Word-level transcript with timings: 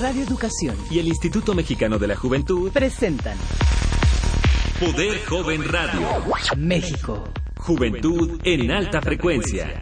Radio 0.00 0.22
Educación 0.22 0.76
y 0.90 0.98
el 0.98 1.08
Instituto 1.08 1.54
Mexicano 1.54 1.98
de 1.98 2.08
la 2.08 2.16
Juventud 2.16 2.70
presentan 2.72 3.38
Poder 4.78 5.24
Joven 5.24 5.64
Radio. 5.64 6.00
México. 6.56 7.24
Juventud 7.56 8.40
en 8.44 8.70
alta 8.70 9.00
frecuencia. 9.00 9.80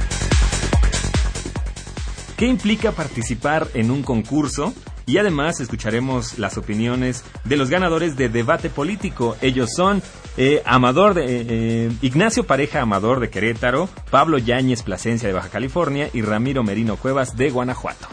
¿Qué 2.37 2.47
implica 2.47 2.93
participar 2.93 3.67
en 3.75 3.91
un 3.91 4.03
concurso? 4.03 4.73
Y 5.07 5.19
además 5.19 5.61
escucharemos 5.61 6.39
las 6.39 6.59
opiniones 6.59 7.25
de 7.45 7.57
los 7.57 7.71
ganadores 7.71 8.17
de 8.17 8.29
debate 8.29 8.71
político. 8.71 9.37
Ellos 9.41 9.71
son 9.75 10.03
eh, 10.37 10.63
Amador 10.67 11.15
de, 11.15 11.25
eh, 11.27 11.93
Ignacio 12.03 12.45
Pareja 12.45 12.83
Amador 12.83 13.21
de 13.21 13.31
Querétaro, 13.31 13.89
Pablo 14.11 14.39
Yáñez 14.39 14.83
Plasencia 14.83 15.29
de 15.29 15.35
Baja 15.35 15.49
California 15.49 16.11
y 16.13 16.23
Ramiro 16.23 16.63
Merino 16.63 16.97
Cuevas 16.97 17.37
de 17.37 17.51
Guanajuato. 17.51 18.07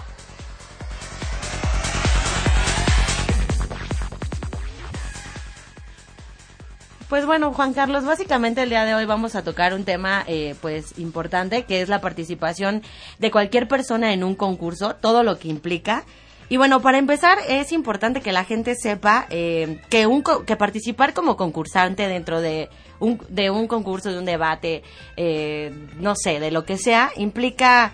Pues 7.14 7.28
bueno, 7.28 7.54
Juan 7.54 7.76
Carlos, 7.76 8.06
básicamente 8.06 8.64
el 8.64 8.70
día 8.70 8.86
de 8.86 8.96
hoy 8.96 9.06
vamos 9.06 9.36
a 9.36 9.44
tocar 9.44 9.76
un 9.76 9.84
tema 9.84 10.24
eh, 10.26 10.56
pues 10.62 10.98
importante 10.98 11.62
que 11.62 11.84
es 11.84 11.88
la 11.88 12.02
participación 12.02 12.82
de 13.20 13.30
cualquier 13.30 13.68
persona 13.68 14.14
en 14.14 14.24
un 14.24 14.34
concurso, 14.34 14.96
todo 14.96 15.22
lo 15.22 15.38
que 15.38 15.48
implica. 15.48 16.06
Y 16.50 16.58
bueno, 16.58 16.82
para 16.82 16.98
empezar 16.98 17.38
es 17.48 17.72
importante 17.72 18.22
que 18.22 18.32
la 18.32 18.46
gente 18.46 18.74
sepa 18.74 19.28
eh, 19.30 19.80
que, 19.92 20.08
un, 20.08 20.24
que 20.24 20.56
participar 20.56 21.14
como 21.14 21.38
concursante 21.38 22.08
dentro 22.08 22.42
de 22.42 22.70
un, 23.00 23.22
de 23.30 23.52
un 23.52 23.68
concurso, 23.68 24.12
de 24.12 24.18
un 24.18 24.26
debate, 24.26 24.82
eh, 25.16 25.72
no 26.00 26.16
sé, 26.16 26.40
de 26.40 26.50
lo 26.50 26.66
que 26.66 26.80
sea, 26.80 27.12
implica 27.16 27.94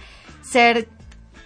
ser 0.50 0.88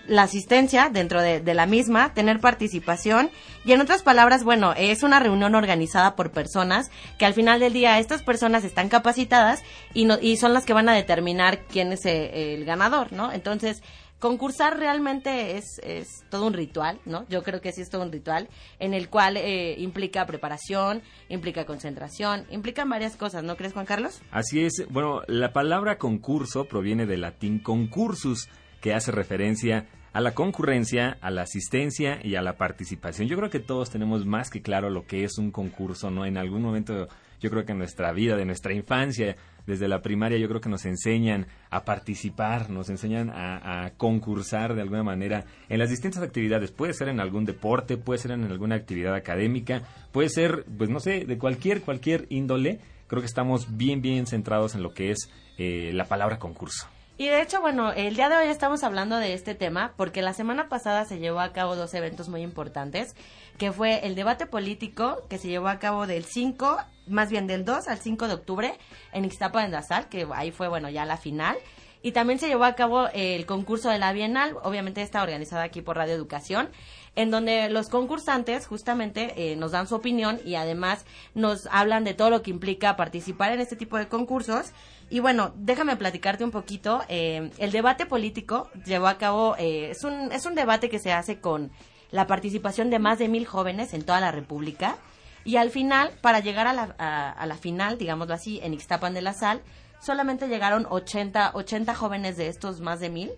la 0.06 0.24
asistencia 0.24 0.90
dentro 0.90 1.24
de, 1.24 1.40
de, 1.40 1.54
la 1.56 1.66
misma, 1.66 2.14
tener 2.14 2.40
participación 2.40 3.32
y 3.66 3.72
en 3.72 3.82
otras 3.82 4.04
palabras, 4.04 4.44
bueno, 4.44 4.74
es 4.76 5.04
una 5.04 5.20
reunión 5.20 5.56
organizada 5.56 6.16
por 6.16 6.32
personas 6.32 6.92
que 7.18 7.26
al 7.26 7.34
final 7.34 7.60
del 7.60 7.74
día 7.74 8.00
estas 8.00 8.24
personas 8.24 8.64
están 8.64 8.90
capacitadas 8.90 9.64
y, 9.94 10.06
no, 10.06 10.18
y 10.22 10.38
son 10.38 10.54
las 10.54 10.66
que 10.66 10.74
van 10.74 10.90
a 10.90 10.94
determinar 10.94 11.60
quién 11.66 11.94
es 11.94 12.06
eh, 12.06 12.56
el 12.56 12.66
ganador, 12.66 13.14
¿no? 13.14 13.32
Entonces, 13.32 13.82
concursar 14.24 14.80
realmente 14.80 15.58
es, 15.58 15.80
es, 15.84 16.24
todo 16.30 16.48
un 16.48 16.54
ritual, 16.54 17.00
¿no? 17.06 17.26
Yo 17.28 17.44
creo 17.44 17.60
que 17.60 17.74
sí 17.74 17.82
es 17.82 17.90
todo 17.90 18.04
un 18.04 18.12
ritual 18.12 18.48
en 18.80 18.94
el 18.94 19.10
cual 19.10 19.36
eh, 19.36 19.76
implica 19.80 20.26
preparación, 20.26 21.02
implica 21.28 21.66
concentración, 21.66 22.46
implican 22.50 22.90
varias 22.90 23.18
cosas, 23.18 23.44
¿no 23.44 23.58
crees, 23.58 23.74
Juan 23.74 23.86
Carlos? 23.86 24.22
Así 24.32 24.64
es. 24.64 24.86
Bueno, 24.90 25.24
la 25.28 25.52
palabra 25.52 25.98
concurso 25.98 26.66
proviene 26.70 27.06
del 27.06 27.20
latín 27.20 27.60
concursus, 27.60 28.48
que 28.80 28.94
hace 28.94 29.12
referencia 29.12 29.80
a 29.80 30.03
la 30.22 30.34
concurrencia, 30.36 31.18
a 31.22 31.32
la 31.32 31.42
asistencia 31.42 32.20
y 32.24 32.36
a 32.36 32.42
la 32.42 32.56
participación. 32.56 33.28
Yo 33.28 33.36
creo 33.36 33.50
que 33.50 33.60
todos 33.60 33.90
tenemos 33.90 34.26
más 34.26 34.52
que 34.52 34.62
claro 34.62 34.90
lo 34.90 35.08
que 35.08 35.24
es 35.24 35.38
un 35.40 35.52
concurso, 35.52 36.12
¿no? 36.12 36.26
En 36.26 36.38
algún 36.38 36.62
momento, 36.62 37.08
yo 37.40 37.50
creo 37.50 37.66
que 37.66 37.72
en 37.72 37.80
nuestra 37.80 38.14
vida, 38.14 38.38
de 38.38 38.46
nuestra 38.46 38.74
infancia, 38.74 39.36
desde 39.66 39.88
la 39.88 40.02
primaria, 40.02 40.38
yo 40.38 40.48
creo 40.48 40.62
que 40.62 40.70
nos 40.70 40.86
enseñan 40.86 41.48
a 41.72 41.84
participar, 41.84 42.70
nos 42.70 42.90
enseñan 42.90 43.32
a, 43.32 43.86
a, 43.86 43.90
concursar 43.92 44.76
de 44.76 44.82
alguna 44.82 45.04
manera 45.04 45.46
en 45.68 45.80
las 45.80 45.90
distintas 45.90 46.22
actividades. 46.22 46.72
Puede 46.72 46.94
ser 46.94 47.08
en 47.08 47.20
algún 47.20 47.46
deporte, 47.46 47.98
puede 47.98 48.20
ser 48.20 48.32
en 48.32 48.44
alguna 48.44 48.76
actividad 48.76 49.16
académica, 49.16 49.82
puede 50.12 50.30
ser, 50.30 50.66
pues 50.78 50.90
no 50.90 51.00
sé, 51.00 51.26
de 51.26 51.38
cualquier, 51.40 51.82
cualquier 51.82 52.28
índole. 52.30 52.80
Creo 53.08 53.22
que 53.22 53.28
estamos 53.28 53.78
bien, 53.78 54.02
bien 54.02 54.28
centrados 54.28 54.76
en 54.76 54.84
lo 54.84 54.94
que 54.94 55.12
es 55.12 55.30
eh, 55.58 55.92
la 55.94 56.06
palabra 56.06 56.40
concurso. 56.40 56.88
Y 57.16 57.28
de 57.28 57.42
hecho, 57.42 57.62
bueno, 57.62 57.92
el 57.92 58.16
día 58.16 58.28
de 58.28 58.38
hoy 58.38 58.48
estamos 58.48 58.84
hablando 58.84 59.18
de 59.18 59.34
este 59.34 59.54
tema 59.54 59.94
porque 59.98 60.24
la 60.24 60.34
semana 60.34 60.68
pasada 60.68 61.06
se 61.06 61.20
llevó 61.20 61.42
a 61.42 61.54
cabo 61.54 61.76
dos 61.76 61.94
eventos 61.94 62.28
muy 62.28 62.42
importantes, 62.42 63.16
que 63.60 63.72
fue 63.72 64.08
el 64.08 64.16
debate 64.16 64.48
político 64.48 65.22
que 65.30 65.38
se 65.38 65.48
llevó 65.48 65.68
a 65.68 65.78
cabo 65.78 66.08
del 66.08 66.26
5, 66.26 66.78
más 67.08 67.30
bien 67.30 67.46
del 67.46 67.66
2 67.66 67.88
al 67.88 68.00
5 68.00 68.28
de 68.28 68.34
octubre 68.34 68.74
en 69.12 69.26
Ixtapa 69.26 69.68
de 69.68 69.84
Sal, 69.84 70.10
que 70.10 70.28
ahí 70.34 70.50
fue, 70.50 70.68
bueno, 70.70 70.90
ya 70.90 71.06
la 71.06 71.18
final. 71.18 71.56
Y 72.02 72.14
también 72.14 72.40
se 72.40 72.48
llevó 72.48 72.64
a 72.64 72.74
cabo 72.74 73.08
el 73.14 73.46
concurso 73.46 73.90
de 73.90 74.00
la 74.00 74.12
Bienal, 74.12 74.58
obviamente 74.64 75.04
está 75.04 75.22
organizada 75.22 75.64
aquí 75.64 75.82
por 75.82 75.98
Radio 75.98 76.16
Educación, 76.16 76.70
en 77.16 77.30
donde 77.30 77.70
los 77.70 77.90
concursantes 77.90 78.66
justamente 78.66 79.34
eh, 79.36 79.56
nos 79.56 79.72
dan 79.72 79.88
su 79.88 79.96
opinión 79.96 80.40
y 80.44 80.56
además 80.56 81.06
nos 81.36 81.68
hablan 81.72 82.04
de 82.04 82.14
todo 82.14 82.30
lo 82.30 82.42
que 82.42 82.52
implica 82.52 82.96
participar 82.96 83.52
en 83.52 83.60
este 83.60 83.76
tipo 83.76 83.98
de 83.98 84.08
concursos. 84.08 84.72
Y 85.10 85.20
bueno, 85.20 85.54
déjame 85.56 85.96
platicarte 85.96 86.44
un 86.44 86.52
poquito. 86.52 87.04
Eh, 87.10 87.52
el 87.60 87.72
debate 87.72 88.06
político 88.06 88.70
llevó 88.86 89.08
a 89.08 89.18
cabo, 89.18 89.56
eh, 89.58 89.92
es, 89.92 90.04
un, 90.04 90.32
es 90.32 90.46
un 90.46 90.56
debate 90.56 90.90
que 90.90 91.00
se 91.00 91.14
hace 91.14 91.40
con 91.40 91.72
la 92.10 92.26
participación 92.26 92.90
de 92.90 93.00
más 93.00 93.20
de 93.20 93.28
mil 93.28 93.46
jóvenes 93.46 93.94
en 93.94 94.04
toda 94.04 94.20
la 94.20 94.32
República. 94.32 94.98
Y 95.46 95.58
al 95.58 95.70
final, 95.70 96.12
para 96.22 96.40
llegar 96.40 96.68
a 96.68 96.74
la, 96.74 96.96
a, 96.98 97.32
a 97.32 97.46
la 97.46 97.58
final, 97.58 97.98
digámoslo 97.98 98.34
así, 98.34 98.60
en 98.64 98.74
Ixtapan 98.74 99.14
de 99.14 99.22
la 99.22 99.34
Sal, 99.34 99.62
solamente 100.02 100.48
llegaron 100.48 100.88
80, 100.90 101.52
80 101.54 101.94
jóvenes 101.94 102.38
de 102.38 102.48
estos 102.48 102.80
más 102.80 103.00
de 103.00 103.10
mil. 103.10 103.32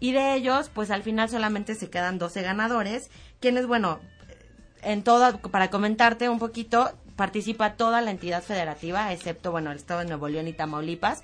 Y 0.00 0.12
de 0.12 0.34
ellos, 0.34 0.70
pues 0.72 0.90
al 0.90 1.02
final 1.02 1.28
solamente 1.28 1.74
se 1.74 1.90
quedan 1.90 2.18
12 2.18 2.42
ganadores, 2.42 3.10
quienes, 3.38 3.66
bueno, 3.66 4.00
en 4.82 5.04
todo, 5.04 5.38
para 5.38 5.70
comentarte 5.70 6.28
un 6.28 6.38
poquito, 6.38 6.90
participa 7.16 7.74
toda 7.74 8.00
la 8.00 8.10
entidad 8.10 8.42
federativa, 8.42 9.12
excepto, 9.12 9.50
bueno, 9.52 9.70
el 9.70 9.76
estado 9.76 10.00
de 10.00 10.06
Nuevo 10.06 10.28
León 10.28 10.48
y 10.48 10.54
Tamaulipas. 10.54 11.22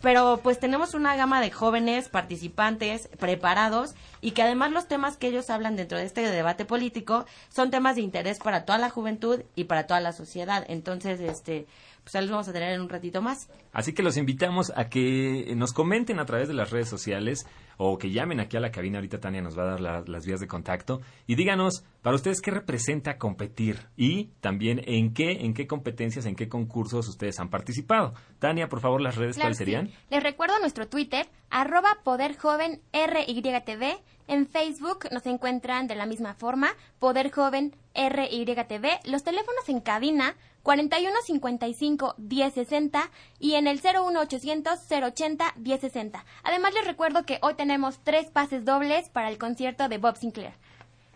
Pero 0.00 0.40
pues 0.42 0.58
tenemos 0.58 0.92
una 0.94 1.16
gama 1.16 1.40
de 1.40 1.50
jóvenes 1.50 2.08
participantes 2.08 3.08
preparados 3.18 3.94
y 4.20 4.32
que 4.32 4.42
además 4.42 4.72
los 4.72 4.88
temas 4.88 5.16
que 5.16 5.28
ellos 5.28 5.50
hablan 5.50 5.76
dentro 5.76 5.98
de 5.98 6.04
este 6.04 6.22
debate 6.22 6.64
político 6.64 7.26
son 7.48 7.70
temas 7.70 7.96
de 7.96 8.02
interés 8.02 8.38
para 8.38 8.64
toda 8.64 8.78
la 8.78 8.90
juventud 8.90 9.42
y 9.54 9.64
para 9.64 9.86
toda 9.86 10.00
la 10.00 10.12
sociedad. 10.12 10.64
Entonces, 10.68 11.20
este, 11.20 11.66
pues 12.04 12.14
ahí 12.14 12.22
los 12.22 12.30
vamos 12.30 12.48
a 12.48 12.52
tener 12.52 12.72
en 12.74 12.80
un 12.82 12.88
ratito 12.88 13.20
más. 13.22 13.48
Así 13.72 13.92
que 13.94 14.02
los 14.02 14.16
invitamos 14.16 14.72
a 14.76 14.88
que 14.88 15.52
nos 15.56 15.72
comenten 15.72 16.20
a 16.20 16.26
través 16.26 16.46
de 16.48 16.54
las 16.54 16.70
redes 16.70 16.88
sociales 16.88 17.46
o 17.76 17.98
que 17.98 18.10
llamen 18.12 18.38
aquí 18.38 18.56
a 18.56 18.60
la 18.60 18.70
cabina. 18.70 18.98
Ahorita 18.98 19.18
Tania 19.18 19.42
nos 19.42 19.58
va 19.58 19.62
a 19.62 19.66
dar 19.70 19.80
la, 19.80 20.04
las 20.06 20.24
vías 20.26 20.38
de 20.38 20.46
contacto 20.46 21.00
y 21.26 21.34
díganos 21.34 21.82
para 22.02 22.14
ustedes 22.14 22.40
qué 22.40 22.50
representa 22.52 23.18
competir 23.18 23.78
y 23.96 24.26
también 24.40 24.80
en 24.84 25.12
qué, 25.14 25.32
en 25.44 25.54
qué 25.54 25.66
competencias, 25.66 26.26
en 26.26 26.36
qué 26.36 26.48
concursos 26.48 27.08
ustedes 27.08 27.40
han 27.40 27.48
participado. 27.50 28.14
Tania, 28.38 28.68
por 28.68 28.80
favor, 28.80 29.00
las 29.00 29.16
redes, 29.16 29.34
Claro, 29.36 29.46
¿cuáles 29.46 29.58
sí. 29.58 29.64
serían? 29.64 29.90
Les 30.10 30.22
recuerdo 30.22 30.58
nuestro 30.60 30.86
Twitter, 30.86 31.26
arroba 31.50 31.98
RYTV. 32.92 33.82
En 34.26 34.46
Facebook 34.46 35.00
nos 35.12 35.26
encuentran 35.26 35.86
de 35.86 35.94
la 35.96 36.06
misma 36.06 36.34
forma, 36.34 36.68
Poder 36.98 37.30
Joven 37.30 37.74
RYTV. 37.94 38.86
Los 39.10 39.22
teléfonos 39.22 39.68
en 39.68 39.80
cabina 39.80 40.34
4155 40.64 42.14
1060 42.18 43.10
y 43.38 43.54
en 43.54 43.68
el 43.68 43.80
01800 43.80 44.80
080 44.90 45.54
1060. 45.56 46.24
Además 46.42 46.74
les 46.74 46.86
recuerdo 46.86 47.24
que 47.24 47.38
hoy 47.42 47.54
tenemos 47.54 48.00
tres 48.02 48.30
pases 48.30 48.64
dobles 48.64 49.10
para 49.10 49.28
el 49.28 49.38
concierto 49.38 49.88
de 49.88 49.98
Bob 49.98 50.16
Sinclair. 50.16 50.54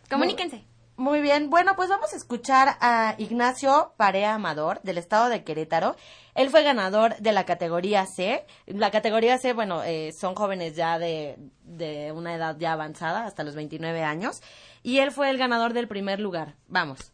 Comuníquense. 0.08 0.64
Muy 0.98 1.20
bien, 1.20 1.48
bueno, 1.48 1.76
pues 1.76 1.88
vamos 1.88 2.12
a 2.12 2.16
escuchar 2.16 2.76
a 2.80 3.14
Ignacio 3.18 3.94
Parea 3.96 4.34
Amador 4.34 4.82
del 4.82 4.98
estado 4.98 5.28
de 5.28 5.44
Querétaro. 5.44 5.94
Él 6.34 6.50
fue 6.50 6.64
ganador 6.64 7.16
de 7.18 7.30
la 7.30 7.44
categoría 7.44 8.04
C. 8.04 8.44
La 8.66 8.90
categoría 8.90 9.38
C, 9.38 9.52
bueno, 9.52 9.82
eh, 9.84 10.12
son 10.12 10.34
jóvenes 10.34 10.74
ya 10.74 10.98
de, 10.98 11.38
de 11.62 12.10
una 12.10 12.34
edad 12.34 12.56
ya 12.58 12.72
avanzada, 12.72 13.24
hasta 13.26 13.44
los 13.44 13.54
29 13.54 14.02
años. 14.02 14.42
Y 14.82 14.98
él 14.98 15.12
fue 15.12 15.30
el 15.30 15.38
ganador 15.38 15.72
del 15.72 15.86
primer 15.86 16.18
lugar. 16.18 16.56
Vamos. 16.66 17.12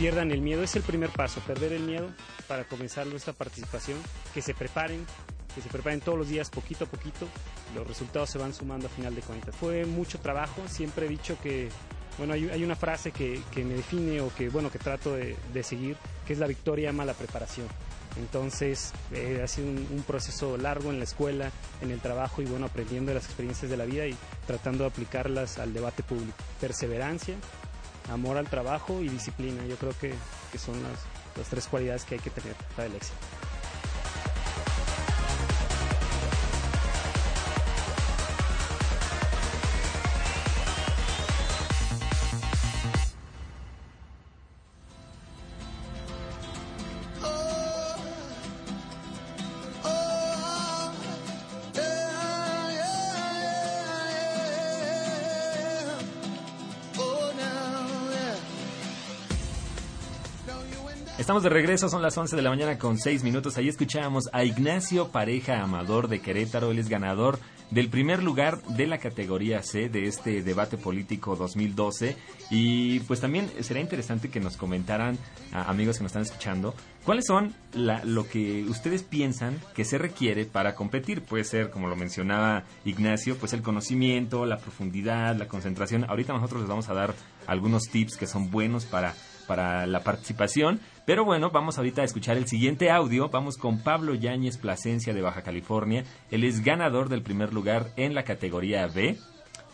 Pierdan 0.00 0.30
el 0.30 0.40
miedo. 0.40 0.62
Es 0.62 0.74
el 0.76 0.82
primer 0.82 1.10
paso, 1.10 1.40
perder 1.42 1.74
el 1.74 1.82
miedo 1.82 2.08
para 2.48 2.64
comenzar 2.64 3.06
nuestra 3.06 3.34
participación. 3.34 3.98
Que 4.32 4.40
se 4.40 4.54
preparen, 4.54 5.04
que 5.54 5.60
se 5.60 5.68
preparen 5.68 6.00
todos 6.00 6.18
los 6.18 6.28
días 6.28 6.48
poquito 6.48 6.84
a 6.84 6.88
poquito. 6.88 7.28
Los 7.74 7.86
resultados 7.86 8.30
se 8.30 8.38
van 8.38 8.54
sumando 8.54 8.86
a 8.86 8.90
final 8.90 9.14
de 9.14 9.20
cuentas. 9.20 9.54
Fue 9.54 9.84
mucho 9.84 10.18
trabajo, 10.18 10.62
siempre 10.66 11.04
he 11.04 11.08
dicho 11.08 11.36
que, 11.42 11.68
bueno, 12.16 12.32
hay, 12.32 12.48
hay 12.48 12.64
una 12.64 12.76
frase 12.76 13.12
que, 13.12 13.42
que, 13.52 13.62
me 13.62 13.74
define 13.74 14.22
o 14.22 14.34
que, 14.34 14.48
bueno, 14.48 14.70
que 14.70 14.78
trato 14.78 15.14
de, 15.14 15.36
de, 15.52 15.62
seguir, 15.62 15.96
que 16.26 16.32
es 16.32 16.38
la 16.38 16.46
victoria 16.46 16.88
ama 16.90 17.04
la 17.04 17.14
preparación. 17.14 17.66
Entonces, 18.16 18.92
eh, 19.12 19.40
ha 19.44 19.46
sido 19.46 19.68
un, 19.68 19.86
un, 19.90 20.02
proceso 20.02 20.56
largo 20.56 20.90
en 20.90 20.98
la 20.98 21.04
escuela, 21.04 21.52
en 21.80 21.90
el 21.90 22.00
trabajo 22.00 22.40
y, 22.40 22.46
bueno, 22.46 22.66
aprendiendo 22.66 23.10
de 23.10 23.16
las 23.16 23.26
experiencias 23.26 23.70
de 23.70 23.76
la 23.76 23.84
vida 23.84 24.06
y 24.06 24.16
tratando 24.46 24.84
de 24.84 24.90
aplicarlas 24.90 25.58
al 25.58 25.72
debate 25.72 26.02
público. 26.02 26.36
Perseverancia, 26.60 27.36
amor 28.08 28.36
al 28.36 28.48
trabajo 28.48 29.00
y 29.02 29.08
disciplina. 29.08 29.64
Yo 29.66 29.76
creo 29.76 29.92
que, 30.00 30.14
que 30.52 30.58
son 30.58 30.82
las, 30.82 31.00
las, 31.36 31.48
tres 31.48 31.66
cualidades 31.66 32.04
que 32.04 32.14
hay 32.16 32.20
que 32.20 32.30
tener 32.30 32.54
para 32.76 32.86
el 32.86 32.94
éxito. 32.94 33.16
Estamos 61.30 61.44
de 61.44 61.50
regreso, 61.50 61.88
son 61.88 62.02
las 62.02 62.18
11 62.18 62.34
de 62.34 62.42
la 62.42 62.50
mañana 62.50 62.76
con 62.76 62.98
6 62.98 63.22
minutos. 63.22 63.56
Ahí 63.56 63.68
escuchábamos 63.68 64.28
a 64.32 64.42
Ignacio 64.42 65.12
Pareja 65.12 65.62
Amador 65.62 66.08
de 66.08 66.20
Querétaro. 66.20 66.72
Él 66.72 66.80
es 66.80 66.88
ganador 66.88 67.38
del 67.70 67.88
primer 67.88 68.20
lugar 68.20 68.60
de 68.64 68.88
la 68.88 68.98
categoría 68.98 69.62
C 69.62 69.88
de 69.88 70.06
este 70.06 70.42
debate 70.42 70.76
político 70.76 71.36
2012. 71.36 72.16
Y 72.50 72.98
pues 72.98 73.20
también 73.20 73.48
será 73.60 73.78
interesante 73.78 74.28
que 74.28 74.40
nos 74.40 74.56
comentaran, 74.56 75.18
amigos 75.52 75.98
que 75.98 76.02
nos 76.02 76.10
están 76.10 76.22
escuchando, 76.22 76.74
cuáles 77.04 77.26
son 77.26 77.54
la, 77.74 78.04
lo 78.04 78.26
que 78.28 78.64
ustedes 78.64 79.04
piensan 79.04 79.56
que 79.72 79.84
se 79.84 79.98
requiere 79.98 80.46
para 80.46 80.74
competir. 80.74 81.22
Puede 81.22 81.44
ser, 81.44 81.70
como 81.70 81.86
lo 81.86 81.94
mencionaba 81.94 82.64
Ignacio, 82.84 83.36
pues 83.36 83.52
el 83.52 83.62
conocimiento, 83.62 84.46
la 84.46 84.58
profundidad, 84.58 85.36
la 85.36 85.46
concentración. 85.46 86.06
Ahorita 86.10 86.32
nosotros 86.32 86.62
les 86.62 86.68
vamos 86.68 86.88
a 86.88 86.94
dar 86.94 87.14
algunos 87.46 87.84
tips 87.84 88.16
que 88.16 88.26
son 88.26 88.50
buenos 88.50 88.84
para 88.84 89.14
para 89.50 89.84
la 89.84 90.04
participación. 90.04 90.78
Pero 91.04 91.24
bueno, 91.24 91.50
vamos 91.50 91.76
ahorita 91.76 92.02
a 92.02 92.04
escuchar 92.04 92.36
el 92.36 92.46
siguiente 92.46 92.88
audio. 92.88 93.30
Vamos 93.30 93.56
con 93.56 93.80
Pablo 93.80 94.14
Yáñez 94.14 94.58
Plasencia 94.58 95.12
de 95.12 95.22
Baja 95.22 95.42
California. 95.42 96.04
Él 96.30 96.44
es 96.44 96.62
ganador 96.62 97.08
del 97.08 97.22
primer 97.22 97.52
lugar 97.52 97.90
en 97.96 98.14
la 98.14 98.22
categoría 98.22 98.86
B. 98.86 99.18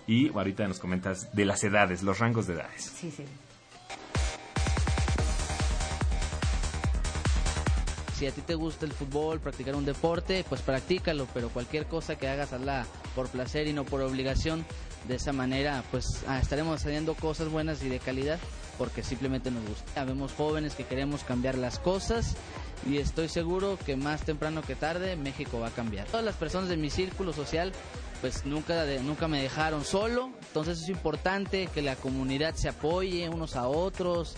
Y 0.07 0.31
ahorita 0.31 0.67
nos 0.67 0.79
comentas 0.79 1.31
de 1.35 1.45
las 1.45 1.63
edades, 1.63 2.03
los 2.03 2.21
rangos 2.21 2.47
de 2.47 2.55
edades. 2.55 2.85
Sí, 2.85 3.11
sí. 3.11 3.25
Si 8.15 8.27
a 8.27 8.31
ti 8.31 8.41
te 8.41 8.55
gusta 8.55 8.87
el 8.87 8.93
fútbol, 8.93 9.41
practicar 9.41 9.75
un 9.75 9.85
deporte, 9.85 10.43
pues 10.49 10.63
practícalo, 10.63 11.27
pero 11.35 11.51
cualquier 11.51 11.85
cosa 11.85 12.17
que 12.17 12.29
hagas, 12.29 12.55
hazla 12.55 12.87
por 13.15 13.29
placer 13.29 13.67
y 13.67 13.75
no 13.75 13.85
por 13.85 14.01
obligación. 14.01 14.65
De 15.07 15.17
esa 15.17 15.35
manera, 15.35 15.85
pues 15.91 16.25
ah, 16.27 16.39
estaremos 16.41 16.81
haciendo 16.81 17.13
cosas 17.13 17.51
buenas 17.51 17.83
y 17.83 17.91
de 17.91 17.99
calidad 17.99 18.41
porque 18.79 19.03
simplemente 19.03 19.51
nos 19.51 19.67
gusta. 19.67 20.05
Vemos 20.05 20.33
jóvenes 20.33 20.75
que 20.75 20.85
queremos 20.85 21.25
cambiar 21.25 21.57
las 21.57 21.79
cosas 21.79 22.35
y 22.89 22.99
estoy 22.99 23.29
seguro 23.29 23.79
que 23.85 23.97
más 23.97 24.23
temprano 24.23 24.63
que 24.63 24.75
tarde 24.75 25.17
México 25.17 25.61
va 25.61 25.69
a 25.69 25.71
cambiar. 25.71 26.07
Todas 26.07 26.25
las 26.25 26.37
personas 26.37 26.69
de 26.69 26.77
mi 26.77 26.91
círculo 26.91 27.33
social 27.33 27.73
pues 28.21 28.47
nunca, 28.47 28.85
nunca 29.03 29.29
me 29.29 29.43
dejaron 29.43 29.85
solo, 29.85 30.31
entonces 30.49 30.83
es 30.83 30.89
importante 30.89 31.69
que 31.73 31.83
la 31.83 31.97
comunidad 31.97 32.55
se 32.55 32.69
apoye 32.69 33.29
unos 33.29 33.57
a 33.57 33.69
otros, 33.69 34.37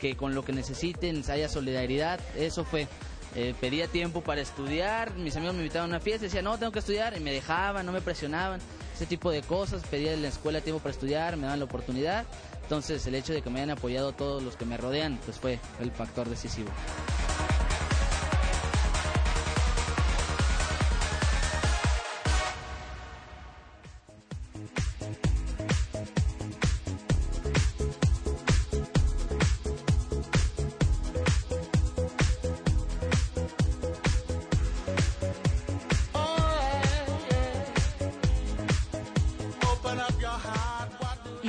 que 0.00 0.16
con 0.16 0.34
lo 0.34 0.44
que 0.44 0.52
necesiten 0.52 1.22
haya 1.28 1.48
solidaridad, 1.48 2.20
eso 2.36 2.64
fue. 2.64 2.88
Eh, 3.36 3.54
pedía 3.60 3.86
tiempo 3.86 4.22
para 4.22 4.40
estudiar, 4.40 5.14
mis 5.14 5.36
amigos 5.36 5.54
me 5.54 5.60
invitaban 5.60 5.90
a 5.90 5.94
una 5.94 6.00
fiesta, 6.00 6.24
decían, 6.24 6.42
no, 6.42 6.58
tengo 6.58 6.72
que 6.72 6.80
estudiar, 6.80 7.16
y 7.16 7.20
me 7.20 7.30
dejaban, 7.30 7.86
no 7.86 7.92
me 7.92 8.00
presionaban, 8.00 8.60
ese 8.92 9.06
tipo 9.06 9.30
de 9.30 9.42
cosas, 9.42 9.82
pedía 9.88 10.12
en 10.12 10.22
la 10.22 10.28
escuela 10.28 10.60
tiempo 10.60 10.82
para 10.82 10.90
estudiar, 10.90 11.36
me 11.36 11.44
daban 11.44 11.60
la 11.60 11.66
oportunidad, 11.66 12.26
entonces 12.70 13.04
el 13.08 13.16
hecho 13.16 13.32
de 13.32 13.42
que 13.42 13.50
me 13.50 13.58
hayan 13.58 13.70
apoyado 13.70 14.12
todos 14.12 14.44
los 14.44 14.56
que 14.56 14.64
me 14.64 14.76
rodean, 14.76 15.18
pues 15.24 15.40
fue 15.40 15.58
el 15.80 15.90
factor 15.90 16.28
decisivo. 16.28 16.70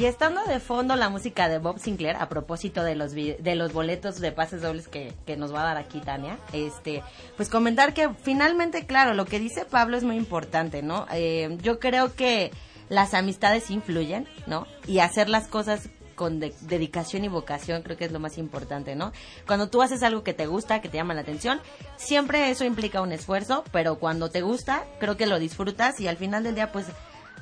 Y 0.01 0.05
estando 0.05 0.43
de 0.45 0.59
fondo 0.59 0.95
la 0.95 1.09
música 1.09 1.47
de 1.47 1.59
Bob 1.59 1.77
Sinclair, 1.77 2.15
a 2.15 2.27
propósito 2.27 2.83
de 2.83 2.95
los 2.95 3.13
de 3.13 3.55
los 3.55 3.71
boletos 3.71 4.19
de 4.19 4.31
pases 4.31 4.63
dobles 4.63 4.87
que, 4.87 5.13
que, 5.27 5.37
nos 5.37 5.53
va 5.53 5.61
a 5.61 5.65
dar 5.65 5.77
aquí 5.77 5.99
Tania, 5.99 6.39
este, 6.53 7.03
pues 7.37 7.49
comentar 7.49 7.93
que 7.93 8.09
finalmente, 8.23 8.87
claro, 8.87 9.13
lo 9.13 9.25
que 9.25 9.37
dice 9.39 9.63
Pablo 9.63 9.97
es 9.97 10.03
muy 10.03 10.15
importante, 10.15 10.81
¿no? 10.81 11.05
Eh, 11.13 11.55
yo 11.61 11.79
creo 11.79 12.15
que 12.15 12.49
las 12.89 13.13
amistades 13.13 13.69
influyen, 13.69 14.27
¿no? 14.47 14.65
Y 14.87 15.01
hacer 15.01 15.29
las 15.29 15.47
cosas 15.47 15.87
con 16.15 16.39
de 16.39 16.51
dedicación 16.61 17.23
y 17.23 17.27
vocación 17.27 17.83
creo 17.83 17.95
que 17.95 18.05
es 18.05 18.11
lo 18.11 18.19
más 18.19 18.39
importante, 18.39 18.95
¿no? 18.95 19.11
Cuando 19.45 19.69
tú 19.69 19.83
haces 19.83 20.01
algo 20.01 20.23
que 20.23 20.33
te 20.33 20.47
gusta, 20.47 20.81
que 20.81 20.89
te 20.89 20.97
llama 20.97 21.13
la 21.13 21.21
atención, 21.21 21.61
siempre 21.97 22.49
eso 22.49 22.65
implica 22.65 23.01
un 23.01 23.11
esfuerzo, 23.11 23.63
pero 23.71 23.99
cuando 23.99 24.31
te 24.31 24.41
gusta, 24.41 24.83
creo 24.99 25.15
que 25.15 25.27
lo 25.27 25.37
disfrutas 25.37 25.99
y 25.99 26.07
al 26.07 26.17
final 26.17 26.43
del 26.43 26.55
día, 26.55 26.71
pues 26.71 26.87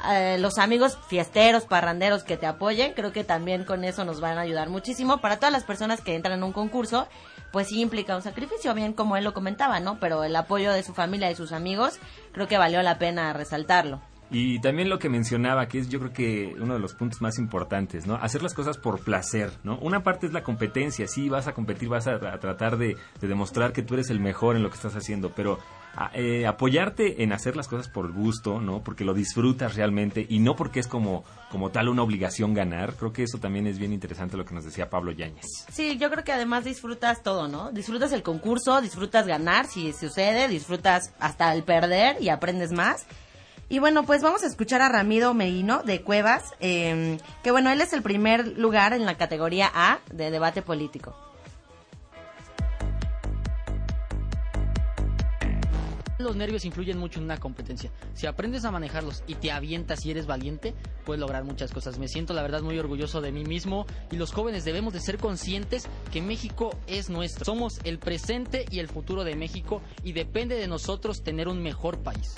eh, 0.07 0.37
los 0.39 0.57
amigos 0.57 0.97
fiesteros, 1.07 1.65
parranderos 1.65 2.23
que 2.23 2.37
te 2.37 2.45
apoyen, 2.45 2.93
creo 2.93 3.11
que 3.11 3.23
también 3.23 3.65
con 3.65 3.83
eso 3.83 4.05
nos 4.05 4.21
van 4.21 4.37
a 4.37 4.41
ayudar 4.41 4.69
muchísimo. 4.69 5.17
Para 5.17 5.37
todas 5.37 5.51
las 5.51 5.63
personas 5.63 6.01
que 6.01 6.15
entran 6.15 6.37
en 6.37 6.43
un 6.43 6.53
concurso, 6.53 7.07
pues 7.51 7.67
sí 7.67 7.81
implica 7.81 8.15
un 8.15 8.21
sacrificio, 8.21 8.73
bien 8.73 8.93
como 8.93 9.17
él 9.17 9.23
lo 9.23 9.33
comentaba, 9.33 9.79
¿no? 9.79 9.99
Pero 9.99 10.23
el 10.23 10.35
apoyo 10.35 10.71
de 10.71 10.83
su 10.83 10.93
familia 10.93 11.29
y 11.31 11.35
sus 11.35 11.51
amigos, 11.51 11.99
creo 12.31 12.47
que 12.47 12.57
valió 12.57 12.81
la 12.81 12.97
pena 12.97 13.33
resaltarlo. 13.33 14.01
Y 14.31 14.59
también 14.59 14.89
lo 14.89 14.99
que 14.99 15.09
mencionaba, 15.09 15.67
que 15.67 15.79
es 15.79 15.89
yo 15.89 15.99
creo 15.99 16.13
que 16.13 16.55
uno 16.59 16.75
de 16.75 16.79
los 16.79 16.93
puntos 16.93 17.19
más 17.19 17.39
importantes, 17.39 18.05
¿no? 18.05 18.15
Hacer 18.15 18.43
las 18.43 18.53
cosas 18.53 18.77
por 18.77 19.03
placer, 19.03 19.51
¿no? 19.63 19.79
Una 19.79 20.03
parte 20.03 20.27
es 20.27 20.33
la 20.33 20.43
competencia, 20.43 21.07
sí, 21.07 21.29
vas 21.29 21.47
a 21.47 21.53
competir, 21.53 21.89
vas 21.89 22.07
a, 22.07 22.19
tratar 22.19 22.77
de, 22.77 22.95
de, 23.19 23.27
demostrar 23.27 23.73
que 23.73 23.81
tú 23.81 23.95
eres 23.95 24.11
el 24.11 24.19
mejor 24.19 24.55
en 24.55 24.61
lo 24.61 24.69
que 24.69 24.75
estás 24.75 24.95
haciendo, 24.95 25.31
pero 25.35 25.57
eh, 26.13 26.45
apoyarte 26.47 27.23
en 27.23 27.33
hacer 27.33 27.55
las 27.55 27.67
cosas 27.67 27.89
por 27.89 28.11
gusto, 28.11 28.61
¿no? 28.61 28.81
Porque 28.83 29.03
lo 29.03 29.13
disfrutas 29.13 29.75
realmente 29.75 30.25
y 30.27 30.39
no 30.39 30.55
porque 30.55 30.79
es 30.79 30.87
como, 30.87 31.25
como 31.51 31.71
tal 31.71 31.89
una 31.89 32.03
obligación 32.03 32.53
ganar. 32.53 32.95
Creo 32.95 33.11
que 33.11 33.23
eso 33.23 33.37
también 33.37 33.67
es 33.67 33.79
bien 33.79 33.91
interesante 33.91 34.37
lo 34.37 34.45
que 34.45 34.53
nos 34.53 34.63
decía 34.63 34.89
Pablo 34.89 35.11
Yáñez. 35.11 35.45
Sí, 35.71 35.97
yo 35.97 36.09
creo 36.09 36.23
que 36.23 36.31
además 36.31 36.63
disfrutas 36.63 37.21
todo, 37.21 37.47
¿no? 37.47 37.71
Disfrutas 37.71 38.13
el 38.13 38.23
concurso, 38.23 38.81
disfrutas 38.81 39.27
ganar, 39.27 39.67
si 39.67 39.91
sucede, 39.93 40.47
disfrutas 40.47 41.13
hasta 41.19 41.53
el 41.53 41.63
perder 41.63 42.21
y 42.21 42.29
aprendes 42.29 42.71
más. 42.71 43.05
Y 43.67 43.79
bueno, 43.79 44.03
pues 44.03 44.23
vamos 44.23 44.43
a 44.43 44.47
escuchar 44.47 44.81
a 44.81 44.89
Ramiro 44.89 45.33
Medino 45.35 45.83
de 45.83 46.01
Cuevas, 46.01 46.53
eh, 46.59 47.19
que 47.43 47.51
bueno, 47.51 47.69
él 47.69 47.81
es 47.81 47.93
el 47.93 48.01
primer 48.01 48.57
lugar 48.57 48.93
en 48.93 49.05
la 49.05 49.15
categoría 49.15 49.69
A 49.71 49.99
de 50.11 50.31
debate 50.31 50.63
político. 50.63 51.28
Los 56.19 56.35
nervios 56.35 56.65
influyen 56.65 56.97
mucho 56.97 57.19
en 57.19 57.25
una 57.25 57.37
competencia. 57.37 57.93
Si 58.13 58.27
aprendes 58.27 58.65
a 58.65 58.71
manejarlos 58.71 59.23
y 59.25 59.35
te 59.35 59.53
avientas 59.53 60.05
y 60.05 60.11
eres 60.11 60.27
valiente, 60.27 60.75
puedes 61.05 61.21
lograr 61.21 61.45
muchas 61.45 61.71
cosas. 61.71 61.97
Me 61.97 62.09
siento 62.09 62.33
la 62.33 62.41
verdad 62.41 62.61
muy 62.61 62.77
orgulloso 62.77 63.21
de 63.21 63.31
mí 63.31 63.45
mismo 63.45 63.85
y 64.11 64.17
los 64.17 64.33
jóvenes 64.33 64.65
debemos 64.65 64.91
de 64.91 64.99
ser 64.99 65.17
conscientes 65.17 65.87
que 66.11 66.21
México 66.21 66.75
es 66.87 67.09
nuestro. 67.09 67.45
Somos 67.45 67.79
el 67.85 67.99
presente 67.99 68.65
y 68.69 68.79
el 68.79 68.89
futuro 68.89 69.23
de 69.23 69.37
México 69.37 69.81
y 70.03 70.11
depende 70.11 70.55
de 70.55 70.67
nosotros 70.67 71.23
tener 71.23 71.47
un 71.47 71.63
mejor 71.63 71.99
país. 71.99 72.35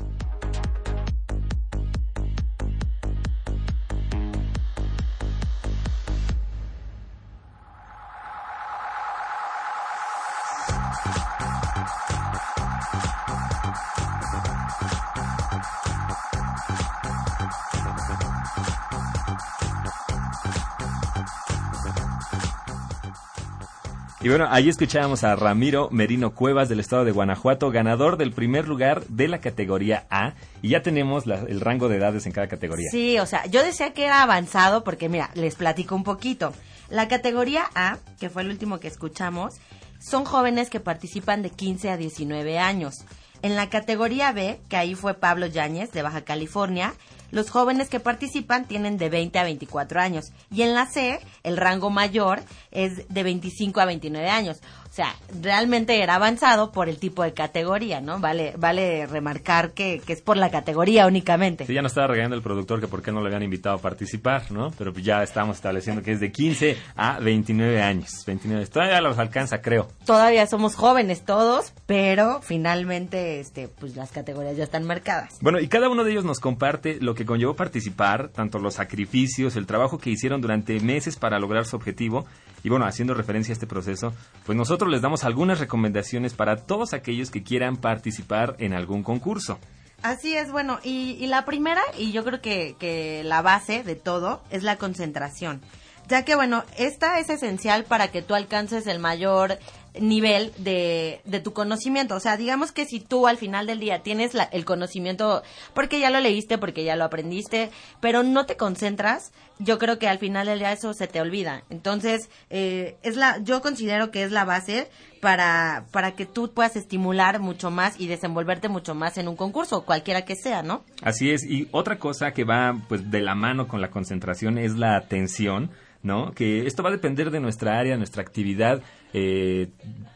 Y 24.24 24.30
bueno, 24.30 24.46
ahí 24.52 24.70
escuchábamos 24.70 25.24
a 25.24 25.36
Ramiro 25.36 25.90
Merino 25.90 26.36
Cuevas 26.36 26.70
del 26.70 26.80
estado 26.80 27.04
de 27.06 27.12
Guanajuato, 27.12 27.72
ganador 27.72 28.18
del 28.18 28.34
primer 28.34 28.68
lugar 28.68 29.04
de 29.08 29.28
la 29.28 29.40
categoría 29.40 30.06
A. 30.12 30.36
Y 30.62 30.70
ya 30.70 30.84
tenemos 30.84 31.26
el 31.26 31.60
rango 31.60 31.90
de 31.90 31.98
edades 31.98 32.28
en 32.28 32.32
cada 32.32 32.48
categoría. 32.48 32.88
Sí, 32.92 33.18
o 33.18 33.26
sea, 33.26 33.48
yo 33.48 33.64
decía 33.64 33.94
que 33.94 34.06
era 34.06 34.22
avanzado 34.22 34.84
porque, 34.84 35.10
mira, 35.10 35.32
les 35.34 35.56
platico 35.56 35.96
un 35.96 36.04
poquito. 36.04 36.54
La 36.92 37.08
categoría 37.08 37.64
A, 37.74 37.98
que 38.20 38.30
fue 38.30 38.44
el 38.44 38.50
último 38.50 38.80
que 38.80 38.90
escuchamos, 38.90 39.56
son 40.00 40.24
jóvenes 40.24 40.70
que 40.70 40.80
participan 40.80 41.42
de 41.42 41.50
15 41.50 41.90
a 41.90 41.98
19 41.98 42.60
años. 42.60 43.06
En 43.42 43.56
la 43.56 43.72
categoría 43.72 44.32
B, 44.34 44.60
que 44.70 44.78
ahí 44.78 44.94
fue 44.94 45.16
Pablo 45.16 45.48
Yáñez, 45.48 45.92
de 45.94 46.04
Baja 46.04 46.22
California, 46.22 46.94
los 47.32 47.50
jóvenes 47.50 47.90
que 47.90 48.00
participan 48.00 48.68
tienen 48.68 48.98
de 48.98 49.10
20 49.10 49.40
a 49.40 49.44
24 49.44 50.00
años. 50.00 50.32
Y 50.52 50.62
en 50.62 50.74
la 50.74 50.86
C, 50.86 51.20
el 51.44 51.58
rango 51.58 51.90
mayor 51.90 52.42
es 52.72 53.08
de 53.10 53.24
25 53.24 53.80
a 53.80 53.86
29 53.86 54.30
años. 54.30 54.62
O 54.92 54.94
sea, 54.94 55.16
realmente 55.42 56.04
era 56.04 56.16
avanzado 56.16 56.74
por 56.74 56.90
el 56.90 56.98
tipo 56.98 57.24
de 57.24 57.34
categoría, 57.34 58.02
¿no? 58.02 58.20
Vale, 58.20 58.54
vale 58.58 59.08
remarcar 59.08 59.72
que, 59.72 60.02
que 60.06 60.12
es 60.12 60.22
por 60.22 60.36
la 60.36 60.52
categoría 60.52 61.08
únicamente. 61.08 61.66
Sí, 61.66 61.74
ya 61.74 61.82
nos 61.82 61.94
estaba 61.94 62.08
regañando 62.08 62.36
el 62.36 62.42
productor 62.42 62.82
que 62.82 62.90
por 62.90 63.02
qué 63.02 63.14
no 63.14 63.22
le 63.22 63.28
habían 63.28 63.44
invitado 63.44 63.78
a 63.78 63.80
participar, 63.80 64.52
¿no? 64.52 64.70
Pero 64.78 64.92
ya 64.92 65.24
estamos 65.24 65.56
estableciendo 65.56 66.02
que 66.02 66.12
es 66.12 66.20
de 66.20 66.34
15 66.34 66.78
a 66.98 67.20
29 67.22 67.82
años. 67.82 68.26
29. 68.28 68.66
Todavía 68.68 69.00
los 69.00 69.18
alcanza, 69.18 69.62
creo. 69.62 69.88
todavía 70.06 70.46
somos 70.46 70.76
jóvenes 70.76 71.24
todos, 71.24 71.72
pero 71.86 72.42
finalmente 72.42 73.40
este 73.40 73.70
pues 73.70 73.96
las 73.96 74.12
categorías 74.12 74.58
ya 74.58 74.66
están 74.66 74.84
marcadas. 74.84 75.38
Bueno, 75.40 75.62
y 75.62 75.70
cada 75.70 75.88
uno 75.88 76.04
de 76.04 76.12
ellos 76.12 76.26
nos 76.26 76.42
comparte 76.42 76.98
lo 77.00 77.16
que 77.16 77.26
conllevó 77.26 77.56
participar, 77.56 78.28
tanto 78.28 78.60
los 78.60 78.74
sacrificios, 78.74 79.56
el 79.56 79.68
trabajo 79.68 80.00
que 80.00 80.10
hicieron 80.10 80.42
durante 80.42 80.78
meses 80.82 81.16
para 81.16 81.40
lograr 81.40 81.66
su 81.66 81.78
objetivo. 81.78 82.26
Y 82.64 82.70
bueno, 82.70 82.86
haciendo 82.86 83.14
referencia 83.14 83.52
a 83.52 83.56
este 83.56 83.68
proceso, 83.68 84.14
pues 84.46 84.58
nosotros 84.58 84.92
les 84.92 85.02
damos 85.02 85.24
algunas 85.24 85.60
recomendaciones 85.60 86.34
para 86.34 86.58
todos 86.58 86.94
aquellos 86.94 87.32
que 87.32 87.44
quieran 87.44 87.78
participar 87.78 88.56
en 88.60 88.74
algún 88.74 89.04
concurso. 89.04 89.60
Así 90.04 90.36
es, 90.36 90.52
bueno, 90.52 90.80
y, 90.84 91.18
y 91.20 91.28
la 91.28 91.46
primera, 91.46 91.82
y 91.98 92.12
yo 92.12 92.24
creo 92.24 92.42
que, 92.42 92.76
que 92.80 93.24
la 93.24 93.42
base 93.42 93.84
de 93.84 93.96
todo, 93.96 94.42
es 94.50 94.64
la 94.64 94.78
concentración. 94.78 95.62
Ya 96.08 96.26
que, 96.26 96.36
bueno, 96.36 96.64
esta 96.78 97.20
es 97.20 97.30
esencial 97.30 97.86
para 97.86 98.10
que 98.10 98.22
tú 98.22 98.34
alcances 98.34 98.88
el 98.88 99.00
mayor 99.00 99.60
nivel 100.00 100.52
de, 100.58 101.22
de 101.26 101.40
tu 101.40 101.54
conocimiento. 101.54 102.16
O 102.16 102.20
sea, 102.20 102.38
digamos 102.38 102.72
que 102.72 102.86
si 102.86 103.00
tú 103.00 103.28
al 103.28 103.38
final 103.38 103.68
del 103.68 103.80
día 103.80 104.04
tienes 104.04 104.34
la- 104.34 104.44
el 104.46 104.64
conocimiento 104.66 105.44
porque 105.74 106.00
ya 106.00 106.10
lo 106.10 106.20
leíste, 106.20 106.58
porque 106.58 106.84
ya 106.84 106.96
lo 106.96 107.04
aprendiste, 107.04 107.70
pero 108.00 108.24
no 108.24 108.46
te 108.46 108.56
concentras, 108.58 109.32
yo 109.60 109.78
creo 109.80 110.00
que 110.00 110.08
al 110.08 110.18
final 110.20 110.48
del 110.48 110.60
día 110.60 110.72
eso 110.72 110.94
se 110.94 111.08
te 111.08 111.20
olvida. 111.22 111.64
Entonces, 111.70 112.30
eh, 112.50 112.96
es 113.04 113.16
la, 113.18 113.40
yo 113.44 113.62
considero 113.62 114.12
que 114.12 114.24
es 114.24 114.32
la 114.32 114.46
base 114.46 114.90
para, 115.20 115.86
para 115.92 116.14
que 116.14 116.26
tú 116.26 116.52
puedas 116.52 116.76
estimular 116.76 117.40
mucho 117.40 117.70
más 117.70 118.00
y 118.00 118.08
desenvolverte 118.08 118.70
mucho 118.70 118.96
más 118.96 119.18
en 119.18 119.28
un 119.28 119.36
concurso, 119.36 119.84
cualquiera 119.86 120.24
que 120.26 120.36
sea, 120.36 120.64
¿no? 120.64 120.84
Así 121.04 121.30
es, 121.32 121.44
y 121.46 121.68
otra 121.72 122.00
cosa 122.00 122.32
que 122.34 122.44
va 122.44 122.76
pues 122.88 123.12
de 123.12 123.22
la 123.22 123.36
mano 123.36 123.68
con 123.68 123.82
la 123.82 123.92
concentración 123.92 124.58
es 124.58 124.78
la 124.78 124.96
atención, 124.96 125.70
¿no? 126.02 126.32
Que 126.32 126.66
esto 126.66 126.82
va 126.82 126.90
a 126.90 126.94
depender 126.94 127.30
de 127.30 127.40
nuestra 127.40 127.78
área, 127.78 127.96
nuestra 127.98 128.24
actividad. 128.24 128.82
Eh, 129.14 129.68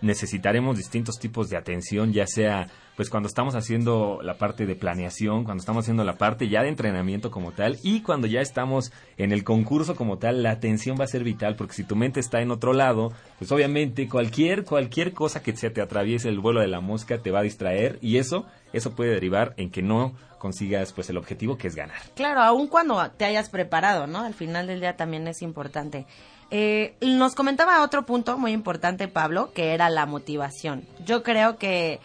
necesitaremos 0.06 0.78
distintos 0.78 1.20
tipos 1.20 1.50
de 1.50 1.58
atención, 1.58 2.14
ya 2.14 2.28
sea 2.28 2.68
pues 2.96 3.10
cuando 3.10 3.28
estamos 3.28 3.56
haciendo 3.56 4.20
la 4.24 4.38
parte 4.38 4.66
de 4.66 4.76
planeación, 4.76 5.44
cuando 5.44 5.60
estamos 5.60 5.84
haciendo 5.84 6.06
la 6.06 6.18
parte 6.18 6.48
ya 6.48 6.62
de 6.62 6.70
entrenamiento 6.70 7.30
como 7.30 7.52
tal 7.52 7.78
y 7.84 8.02
cuando 8.02 8.26
ya 8.26 8.40
estamos 8.40 8.94
en 9.18 9.34
el 9.34 9.44
concurso 9.44 9.96
como 9.96 10.18
tal, 10.18 10.44
la 10.44 10.52
atención 10.52 10.98
va 10.98 11.04
a 11.04 11.08
ser 11.08 11.24
vital 11.26 11.58
porque 11.58 11.74
si 11.74 11.84
tu 11.84 11.98
mente 11.98 12.22
está 12.22 12.42
en 12.42 12.52
otro 12.52 12.72
lado, 12.72 13.12
pues 13.38 13.52
obviamente 13.52 14.08
cualquier 14.08 14.64
cualquier 14.64 15.14
cosa 15.14 15.44
que 15.44 15.56
se 15.58 15.70
te 15.70 15.82
atraviese 15.82 16.30
el 16.30 16.40
vuelo 16.40 16.62
de 16.62 16.68
la 16.68 16.80
mosca 16.80 17.18
te 17.18 17.32
va 17.32 17.40
a 17.40 17.44
distraer 17.44 18.00
y 18.02 18.18
eso 18.18 18.46
eso 18.72 18.96
puede 18.96 19.12
derivar 19.12 19.54
en 19.58 19.72
que 19.72 19.82
no 19.82 20.14
consigas 20.38 20.94
pues 20.94 21.10
el 21.10 21.18
objetivo 21.18 21.58
que 21.58 21.68
es 21.68 21.76
ganar. 21.76 21.98
Claro, 22.16 22.42
aun 22.42 22.68
cuando 22.68 23.10
te 23.12 23.26
hayas 23.26 23.50
preparado, 23.50 24.06
¿no? 24.06 24.20
Al 24.20 24.34
final 24.34 24.68
del 24.68 24.80
día 24.80 24.96
también 24.96 25.28
es 25.28 25.42
importante. 25.42 26.06
Eh, 26.52 26.96
nos 27.02 27.36
comentaba 27.36 27.84
otro 27.84 28.06
punto 28.06 28.38
muy 28.38 28.52
importante, 28.52 29.08
Pablo, 29.08 29.52
que 29.54 29.74
era 29.74 29.90
la 29.90 30.06
motivación. 30.06 30.88
Yo 31.06 31.24
creo 31.24 31.58
que, 31.58 32.00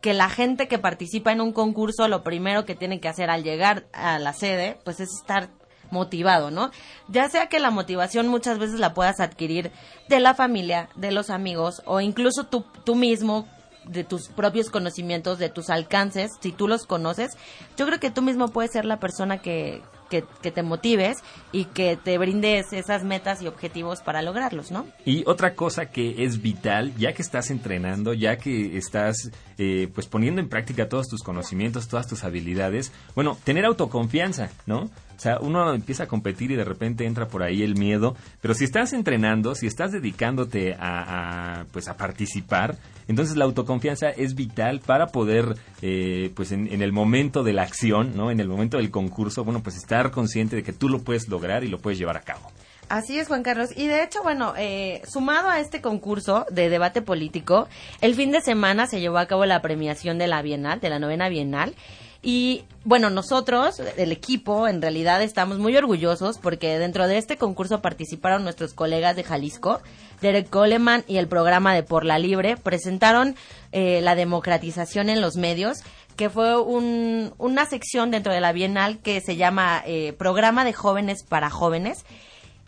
que 0.00 0.14
la 0.14 0.28
gente 0.28 0.68
que 0.68 0.78
participa 0.78 1.32
en 1.32 1.40
un 1.40 1.52
concurso, 1.52 2.06
lo 2.08 2.22
primero 2.22 2.64
que 2.64 2.74
tiene 2.74 3.00
que 3.00 3.08
hacer 3.08 3.30
al 3.30 3.44
llegar 3.44 3.86
a 3.92 4.18
la 4.18 4.32
sede, 4.32 4.78
pues 4.84 5.00
es 5.00 5.08
estar 5.14 5.48
motivado, 5.90 6.50
¿no? 6.50 6.70
Ya 7.08 7.28
sea 7.28 7.46
que 7.46 7.60
la 7.60 7.70
motivación 7.70 8.28
muchas 8.28 8.58
veces 8.58 8.78
la 8.78 8.92
puedas 8.92 9.20
adquirir 9.20 9.72
de 10.08 10.20
la 10.20 10.34
familia, 10.34 10.90
de 10.96 11.12
los 11.12 11.30
amigos 11.30 11.82
o 11.86 12.00
incluso 12.00 12.44
tú, 12.44 12.64
tú 12.84 12.94
mismo 12.94 13.48
de 13.84 14.04
tus 14.04 14.28
propios 14.28 14.68
conocimientos, 14.68 15.38
de 15.38 15.48
tus 15.48 15.70
alcances, 15.70 16.32
si 16.40 16.52
tú 16.52 16.68
los 16.68 16.86
conoces, 16.86 17.38
yo 17.76 17.86
creo 17.86 17.98
que 17.98 18.10
tú 18.10 18.20
mismo 18.20 18.48
puedes 18.48 18.72
ser 18.72 18.84
la 18.84 19.00
persona 19.00 19.38
que, 19.38 19.82
que, 20.08 20.24
que 20.42 20.50
te 20.50 20.62
motives 20.62 21.18
y 21.52 21.66
que 21.66 21.96
te 21.96 22.18
brindes 22.18 22.72
esas 22.72 23.04
metas 23.04 23.42
y 23.42 23.46
objetivos 23.46 24.00
para 24.00 24.22
lograrlos, 24.22 24.70
¿no? 24.70 24.86
Y 25.04 25.24
otra 25.26 25.54
cosa 25.54 25.86
que 25.86 26.24
es 26.24 26.42
vital, 26.42 26.94
ya 26.96 27.12
que 27.12 27.22
estás 27.22 27.50
entrenando, 27.50 28.14
ya 28.14 28.36
que 28.36 28.76
estás 28.76 29.30
eh, 29.58 29.88
pues 29.94 30.06
poniendo 30.06 30.40
en 30.40 30.48
práctica 30.48 30.88
todos 30.88 31.08
tus 31.08 31.22
conocimientos, 31.22 31.88
todas 31.88 32.06
tus 32.06 32.24
habilidades, 32.24 32.92
bueno, 33.14 33.36
tener 33.44 33.64
autoconfianza, 33.64 34.50
¿no? 34.66 34.90
O 35.18 35.20
sea, 35.20 35.38
uno 35.40 35.74
empieza 35.74 36.04
a 36.04 36.06
competir 36.06 36.52
y 36.52 36.54
de 36.54 36.62
repente 36.62 37.04
entra 37.04 37.26
por 37.26 37.42
ahí 37.42 37.64
el 37.64 37.74
miedo, 37.74 38.14
pero 38.40 38.54
si 38.54 38.62
estás 38.62 38.92
entrenando, 38.92 39.56
si 39.56 39.66
estás 39.66 39.90
dedicándote 39.90 40.76
a, 40.78 41.64
pues 41.72 41.88
a 41.88 41.96
participar, 41.96 42.76
entonces 43.08 43.36
la 43.36 43.44
autoconfianza 43.44 44.10
es 44.10 44.36
vital 44.36 44.78
para 44.78 45.08
poder, 45.08 45.56
eh, 45.82 46.30
pues 46.36 46.52
en, 46.52 46.72
en, 46.72 46.82
el 46.82 46.92
momento 46.92 47.42
de 47.42 47.52
la 47.52 47.62
acción, 47.62 48.12
¿no? 48.14 48.30
En 48.30 48.38
el 48.38 48.46
momento 48.46 48.76
del 48.76 48.92
concurso, 48.92 49.42
bueno, 49.42 49.60
pues 49.60 49.76
estar 49.76 50.12
consciente 50.12 50.54
de 50.54 50.62
que 50.62 50.72
tú 50.72 50.88
lo 50.88 51.00
puedes 51.00 51.26
lograr 51.26 51.64
y 51.64 51.68
lo 51.68 51.78
puedes 51.78 51.98
llevar 51.98 52.16
a 52.16 52.20
cabo. 52.20 52.52
Así 52.88 53.18
es, 53.18 53.26
Juan 53.28 53.42
Carlos. 53.42 53.70
Y 53.76 53.86
de 53.86 54.02
hecho, 54.02 54.22
bueno, 54.22 54.54
eh, 54.56 55.02
sumado 55.06 55.48
a 55.48 55.60
este 55.60 55.82
concurso 55.82 56.46
de 56.50 56.70
debate 56.70 57.02
político, 57.02 57.68
el 58.00 58.14
fin 58.14 58.30
de 58.30 58.40
semana 58.40 58.86
se 58.86 59.00
llevó 59.00 59.18
a 59.18 59.26
cabo 59.26 59.44
la 59.46 59.60
premiación 59.60 60.16
de 60.16 60.26
la 60.26 60.42
Bienal, 60.42 60.80
de 60.80 60.88
la 60.88 60.98
novena 60.98 61.28
Bienal. 61.28 61.74
Y 62.22 62.64
bueno, 62.84 63.10
nosotros, 63.10 63.80
el 63.96 64.10
equipo, 64.10 64.66
en 64.66 64.82
realidad 64.82 65.22
estamos 65.22 65.58
muy 65.58 65.76
orgullosos 65.76 66.38
porque 66.38 66.78
dentro 66.78 67.06
de 67.06 67.18
este 67.18 67.36
concurso 67.36 67.80
participaron 67.80 68.42
nuestros 68.42 68.74
colegas 68.74 69.14
de 69.14 69.22
Jalisco, 69.22 69.80
Derek 70.20 70.50
Coleman 70.50 71.04
y 71.06 71.18
el 71.18 71.28
programa 71.28 71.74
de 71.74 71.84
Por 71.84 72.04
la 72.04 72.18
Libre, 72.18 72.56
presentaron 72.56 73.36
eh, 73.70 74.00
la 74.02 74.16
democratización 74.16 75.10
en 75.10 75.20
los 75.20 75.36
medios, 75.36 75.78
que 76.16 76.28
fue 76.28 76.60
un, 76.60 77.32
una 77.38 77.66
sección 77.66 78.10
dentro 78.10 78.32
de 78.32 78.40
la 78.40 78.52
Bienal 78.52 78.98
que 78.98 79.20
se 79.20 79.36
llama 79.36 79.82
eh, 79.86 80.12
Programa 80.14 80.64
de 80.64 80.72
Jóvenes 80.72 81.22
para 81.22 81.50
Jóvenes. 81.50 82.04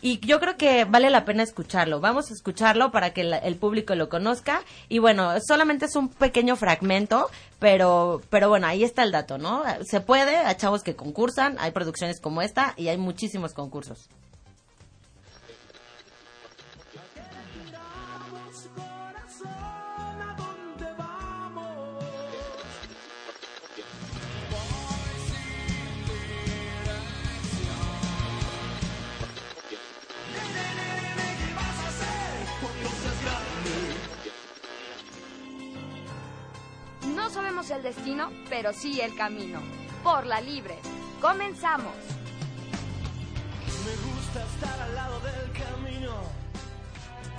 Y 0.01 0.19
yo 0.19 0.39
creo 0.39 0.57
que 0.57 0.85
vale 0.85 1.09
la 1.09 1.25
pena 1.25 1.43
escucharlo. 1.43 1.99
Vamos 1.99 2.31
a 2.31 2.33
escucharlo 2.33 2.91
para 2.91 3.13
que 3.13 3.23
la, 3.23 3.37
el 3.37 3.55
público 3.55 3.93
lo 3.95 4.09
conozca. 4.09 4.61
Y 4.89 4.99
bueno, 4.99 5.33
solamente 5.47 5.85
es 5.85 5.95
un 5.95 6.09
pequeño 6.09 6.55
fragmento, 6.55 7.29
pero, 7.59 8.21
pero 8.29 8.49
bueno, 8.49 8.65
ahí 8.67 8.83
está 8.83 9.03
el 9.03 9.11
dato, 9.11 9.37
¿no? 9.37 9.63
Se 9.83 10.01
puede, 10.01 10.37
hay 10.37 10.55
chavos 10.55 10.81
que 10.83 10.95
concursan, 10.95 11.57
hay 11.59 11.71
producciones 11.71 12.19
como 12.19 12.41
esta 12.41 12.73
y 12.77 12.87
hay 12.87 12.97
muchísimos 12.97 13.53
concursos. 13.53 14.09
Sabemos 37.31 37.69
el 37.69 37.81
destino, 37.81 38.29
pero 38.49 38.73
sí 38.73 38.99
el 38.99 39.15
camino. 39.15 39.59
Por 40.03 40.25
la 40.25 40.41
libre. 40.41 40.77
Comenzamos. 41.21 41.93
Me 43.85 43.95
gusta 44.11 44.43
estar 44.43 44.79
al 44.81 44.95
lado 44.95 45.19
del 45.21 45.51
camino. 45.53 46.13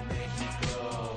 México, 0.08 1.14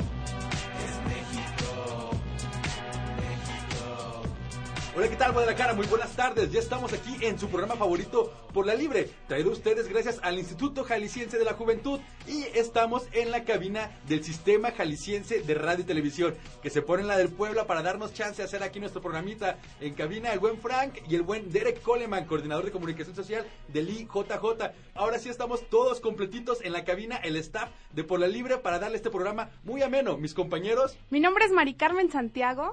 Hola, 4.97 5.09
¿qué 5.09 5.17
tal 5.17 5.33
Guadalajara? 5.33 5.73
Muy 5.73 5.87
buenas 5.87 6.15
tardes. 6.15 6.53
Ya 6.53 6.61
estamos 6.61 6.93
aquí 6.93 7.17
en 7.19 7.37
su 7.37 7.49
programa 7.49 7.75
favorito 7.75 8.31
por 8.53 8.65
la 8.65 8.75
libre, 8.75 9.09
traído 9.27 9.49
a 9.49 9.53
ustedes 9.53 9.89
gracias 9.89 10.19
al 10.23 10.39
Instituto 10.39 10.85
Jalisciense 10.85 11.37
de 11.37 11.43
la 11.43 11.51
Juventud 11.51 11.99
y 12.25 12.43
estamos 12.57 13.05
en 13.11 13.29
la 13.29 13.43
cabina 13.43 13.91
del 14.07 14.23
Sistema 14.23 14.71
Jalisciense 14.71 15.41
de 15.41 15.53
Radio 15.53 15.83
y 15.83 15.87
Televisión, 15.87 16.33
que 16.63 16.69
se 16.69 16.81
pone 16.81 17.01
en 17.01 17.09
la 17.09 17.17
del 17.17 17.27
Puebla 17.27 17.67
para 17.67 17.81
darnos 17.81 18.13
chance 18.13 18.41
de 18.41 18.45
hacer 18.45 18.63
aquí 18.63 18.79
nuestro 18.79 19.01
programita. 19.01 19.57
En 19.81 19.95
cabina 19.95 20.31
el 20.31 20.39
buen 20.39 20.59
Frank 20.59 20.99
y 21.09 21.15
el 21.15 21.23
buen 21.23 21.51
Derek 21.51 21.81
Coleman, 21.81 22.23
coordinador 22.23 22.63
de 22.63 22.71
comunicación 22.71 23.17
social 23.17 23.45
del 23.67 23.89
IJJ. 23.89 24.71
Ahora 24.93 25.19
sí 25.19 25.27
estamos 25.27 25.67
todos 25.69 25.99
completitos 25.99 26.61
en 26.61 26.71
la 26.71 26.85
cabina, 26.85 27.17
el 27.17 27.35
staff 27.35 27.69
de 27.91 28.05
Por 28.05 28.21
la 28.21 28.27
Libre 28.27 28.59
para 28.59 28.79
darle 28.79 28.95
este 28.95 29.09
programa 29.09 29.49
muy 29.65 29.81
ameno. 29.81 30.15
Mis 30.17 30.33
compañeros, 30.33 30.97
Mi 31.09 31.19
nombre 31.19 31.43
es 31.43 31.51
Mari 31.51 31.73
Carmen 31.73 32.09
Santiago. 32.09 32.71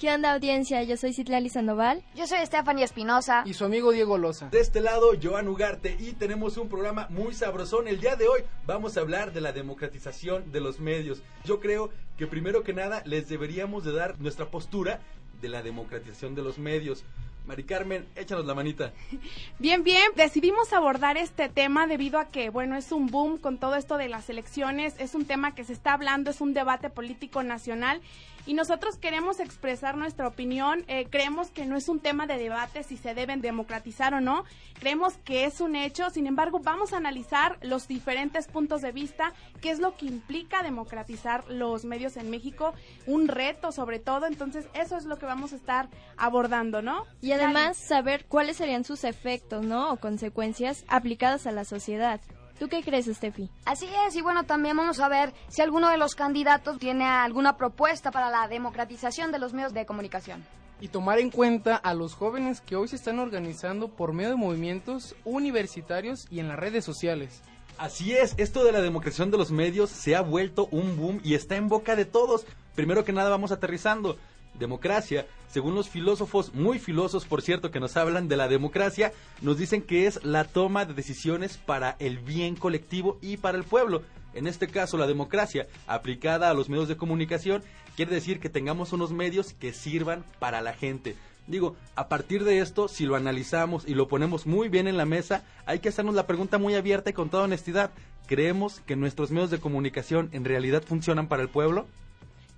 ¿Qué 0.00 0.10
onda 0.10 0.32
audiencia? 0.32 0.82
Yo 0.82 0.96
soy 0.96 1.12
Citlali 1.12 1.50
Sandoval. 1.50 2.02
Yo 2.14 2.26
soy 2.26 2.38
Stephanie 2.46 2.84
Espinosa. 2.84 3.42
Y 3.44 3.52
su 3.52 3.66
amigo 3.66 3.92
Diego 3.92 4.16
Loza. 4.16 4.48
De 4.48 4.58
este 4.58 4.80
lado, 4.80 5.10
Joan 5.22 5.46
Ugarte 5.46 5.94
y 6.00 6.14
tenemos 6.14 6.56
un 6.56 6.70
programa 6.70 7.06
muy 7.10 7.34
sabrosón. 7.34 7.86
El 7.86 8.00
día 8.00 8.16
de 8.16 8.26
hoy 8.26 8.40
vamos 8.66 8.96
a 8.96 9.00
hablar 9.00 9.34
de 9.34 9.42
la 9.42 9.52
democratización 9.52 10.52
de 10.52 10.62
los 10.62 10.80
medios. 10.80 11.22
Yo 11.44 11.60
creo 11.60 11.90
que 12.16 12.26
primero 12.26 12.62
que 12.62 12.72
nada 12.72 13.02
les 13.04 13.28
deberíamos 13.28 13.84
de 13.84 13.92
dar 13.92 14.18
nuestra 14.18 14.46
postura 14.46 15.00
de 15.42 15.50
la 15.50 15.62
democratización 15.62 16.34
de 16.34 16.44
los 16.44 16.58
medios. 16.58 17.04
Mari 17.46 17.64
Carmen, 17.64 18.06
échanos 18.16 18.46
la 18.46 18.54
manita. 18.54 18.92
Bien, 19.58 19.82
bien, 19.82 20.10
decidimos 20.16 20.72
abordar 20.72 21.18
este 21.18 21.48
tema 21.48 21.86
debido 21.86 22.18
a 22.18 22.28
que, 22.28 22.48
bueno, 22.48 22.76
es 22.76 22.92
un 22.92 23.08
boom 23.08 23.38
con 23.38 23.58
todo 23.58 23.74
esto 23.74 23.98
de 23.98 24.08
las 24.08 24.30
elecciones, 24.30 24.94
es 24.98 25.14
un 25.14 25.24
tema 25.24 25.54
que 25.54 25.64
se 25.64 25.72
está 25.72 25.92
hablando, 25.92 26.30
es 26.30 26.40
un 26.40 26.54
debate 26.54 26.90
político 26.90 27.42
nacional 27.42 28.00
y 28.46 28.54
nosotros 28.54 28.96
queremos 28.96 29.40
expresar 29.40 29.96
nuestra 29.96 30.26
opinión. 30.26 30.84
Eh, 30.88 31.06
creemos 31.10 31.50
que 31.50 31.66
no 31.66 31.76
es 31.76 31.88
un 31.88 32.00
tema 32.00 32.26
de 32.26 32.38
debate 32.38 32.82
si 32.82 32.96
se 32.96 33.14
deben 33.14 33.40
democratizar 33.40 34.14
o 34.14 34.20
no. 34.20 34.44
Creemos 34.78 35.14
que 35.24 35.44
es 35.44 35.60
un 35.60 35.76
hecho. 35.76 36.10
Sin 36.10 36.26
embargo, 36.26 36.60
vamos 36.60 36.92
a 36.92 36.96
analizar 36.96 37.58
los 37.62 37.88
diferentes 37.88 38.48
puntos 38.48 38.82
de 38.82 38.92
vista, 38.92 39.32
qué 39.60 39.70
es 39.70 39.78
lo 39.78 39.96
que 39.96 40.06
implica 40.06 40.62
democratizar 40.62 41.44
los 41.48 41.84
medios 41.84 42.16
en 42.16 42.30
México, 42.30 42.74
un 43.06 43.28
reto 43.28 43.72
sobre 43.72 43.98
todo. 43.98 44.26
Entonces, 44.26 44.66
eso 44.74 44.96
es 44.96 45.04
lo 45.04 45.18
que 45.18 45.26
vamos 45.26 45.52
a 45.52 45.56
estar 45.56 45.88
abordando, 46.16 46.82
¿no? 46.82 47.04
Y 47.20 47.32
además 47.32 47.76
saber 47.76 48.24
cuáles 48.26 48.56
serían 48.56 48.84
sus 48.84 49.04
efectos, 49.04 49.64
¿no? 49.64 49.92
O 49.92 49.96
consecuencias 49.96 50.84
aplicadas 50.88 51.46
a 51.46 51.52
la 51.52 51.64
sociedad. 51.64 52.20
¿Tú 52.60 52.68
qué 52.68 52.82
crees, 52.82 53.06
Steffi? 53.06 53.48
Así 53.64 53.88
es, 54.06 54.14
y 54.16 54.20
bueno, 54.20 54.44
también 54.44 54.76
vamos 54.76 55.00
a 55.00 55.08
ver 55.08 55.32
si 55.48 55.62
alguno 55.62 55.88
de 55.88 55.96
los 55.96 56.14
candidatos 56.14 56.78
tiene 56.78 57.06
alguna 57.06 57.56
propuesta 57.56 58.10
para 58.10 58.28
la 58.28 58.48
democratización 58.48 59.32
de 59.32 59.38
los 59.38 59.54
medios 59.54 59.72
de 59.72 59.86
comunicación. 59.86 60.44
Y 60.78 60.88
tomar 60.88 61.20
en 61.20 61.30
cuenta 61.30 61.74
a 61.76 61.94
los 61.94 62.14
jóvenes 62.14 62.60
que 62.60 62.76
hoy 62.76 62.88
se 62.88 62.96
están 62.96 63.18
organizando 63.18 63.88
por 63.88 64.12
medio 64.12 64.28
de 64.28 64.36
movimientos 64.36 65.16
universitarios 65.24 66.26
y 66.30 66.40
en 66.40 66.48
las 66.48 66.58
redes 66.58 66.84
sociales. 66.84 67.40
Así 67.78 68.12
es, 68.12 68.34
esto 68.36 68.62
de 68.62 68.72
la 68.72 68.82
democracización 68.82 69.30
de 69.30 69.38
los 69.38 69.50
medios 69.50 69.88
se 69.88 70.14
ha 70.14 70.20
vuelto 70.20 70.68
un 70.70 70.98
boom 70.98 71.22
y 71.24 71.32
está 71.32 71.56
en 71.56 71.70
boca 71.70 71.96
de 71.96 72.04
todos. 72.04 72.44
Primero 72.74 73.06
que 73.06 73.14
nada 73.14 73.30
vamos 73.30 73.52
aterrizando. 73.52 74.18
Democracia, 74.60 75.26
según 75.48 75.74
los 75.74 75.88
filósofos, 75.88 76.54
muy 76.54 76.78
filósofos 76.78 77.26
por 77.26 77.42
cierto, 77.42 77.72
que 77.72 77.80
nos 77.80 77.96
hablan 77.96 78.28
de 78.28 78.36
la 78.36 78.46
democracia, 78.46 79.12
nos 79.40 79.58
dicen 79.58 79.82
que 79.82 80.06
es 80.06 80.22
la 80.24 80.44
toma 80.44 80.84
de 80.84 80.94
decisiones 80.94 81.56
para 81.56 81.96
el 81.98 82.18
bien 82.18 82.54
colectivo 82.54 83.18
y 83.20 83.38
para 83.38 83.58
el 83.58 83.64
pueblo. 83.64 84.02
En 84.32 84.46
este 84.46 84.68
caso, 84.68 84.96
la 84.96 85.08
democracia 85.08 85.66
aplicada 85.88 86.50
a 86.50 86.54
los 86.54 86.68
medios 86.68 86.86
de 86.86 86.96
comunicación 86.96 87.64
quiere 87.96 88.14
decir 88.14 88.38
que 88.38 88.48
tengamos 88.48 88.92
unos 88.92 89.10
medios 89.10 89.54
que 89.54 89.72
sirvan 89.72 90.24
para 90.38 90.60
la 90.60 90.74
gente. 90.74 91.16
Digo, 91.48 91.74
a 91.96 92.08
partir 92.08 92.44
de 92.44 92.60
esto, 92.60 92.86
si 92.86 93.06
lo 93.06 93.16
analizamos 93.16 93.88
y 93.88 93.94
lo 93.94 94.06
ponemos 94.06 94.46
muy 94.46 94.68
bien 94.68 94.86
en 94.86 94.96
la 94.96 95.04
mesa, 95.04 95.42
hay 95.66 95.80
que 95.80 95.88
hacernos 95.88 96.14
la 96.14 96.28
pregunta 96.28 96.58
muy 96.58 96.74
abierta 96.76 97.10
y 97.10 97.12
con 97.12 97.28
toda 97.28 97.44
honestidad. 97.44 97.90
¿Creemos 98.28 98.80
que 98.86 98.94
nuestros 98.94 99.32
medios 99.32 99.50
de 99.50 99.58
comunicación 99.58 100.28
en 100.32 100.44
realidad 100.44 100.84
funcionan 100.86 101.26
para 101.26 101.42
el 101.42 101.48
pueblo? 101.48 101.86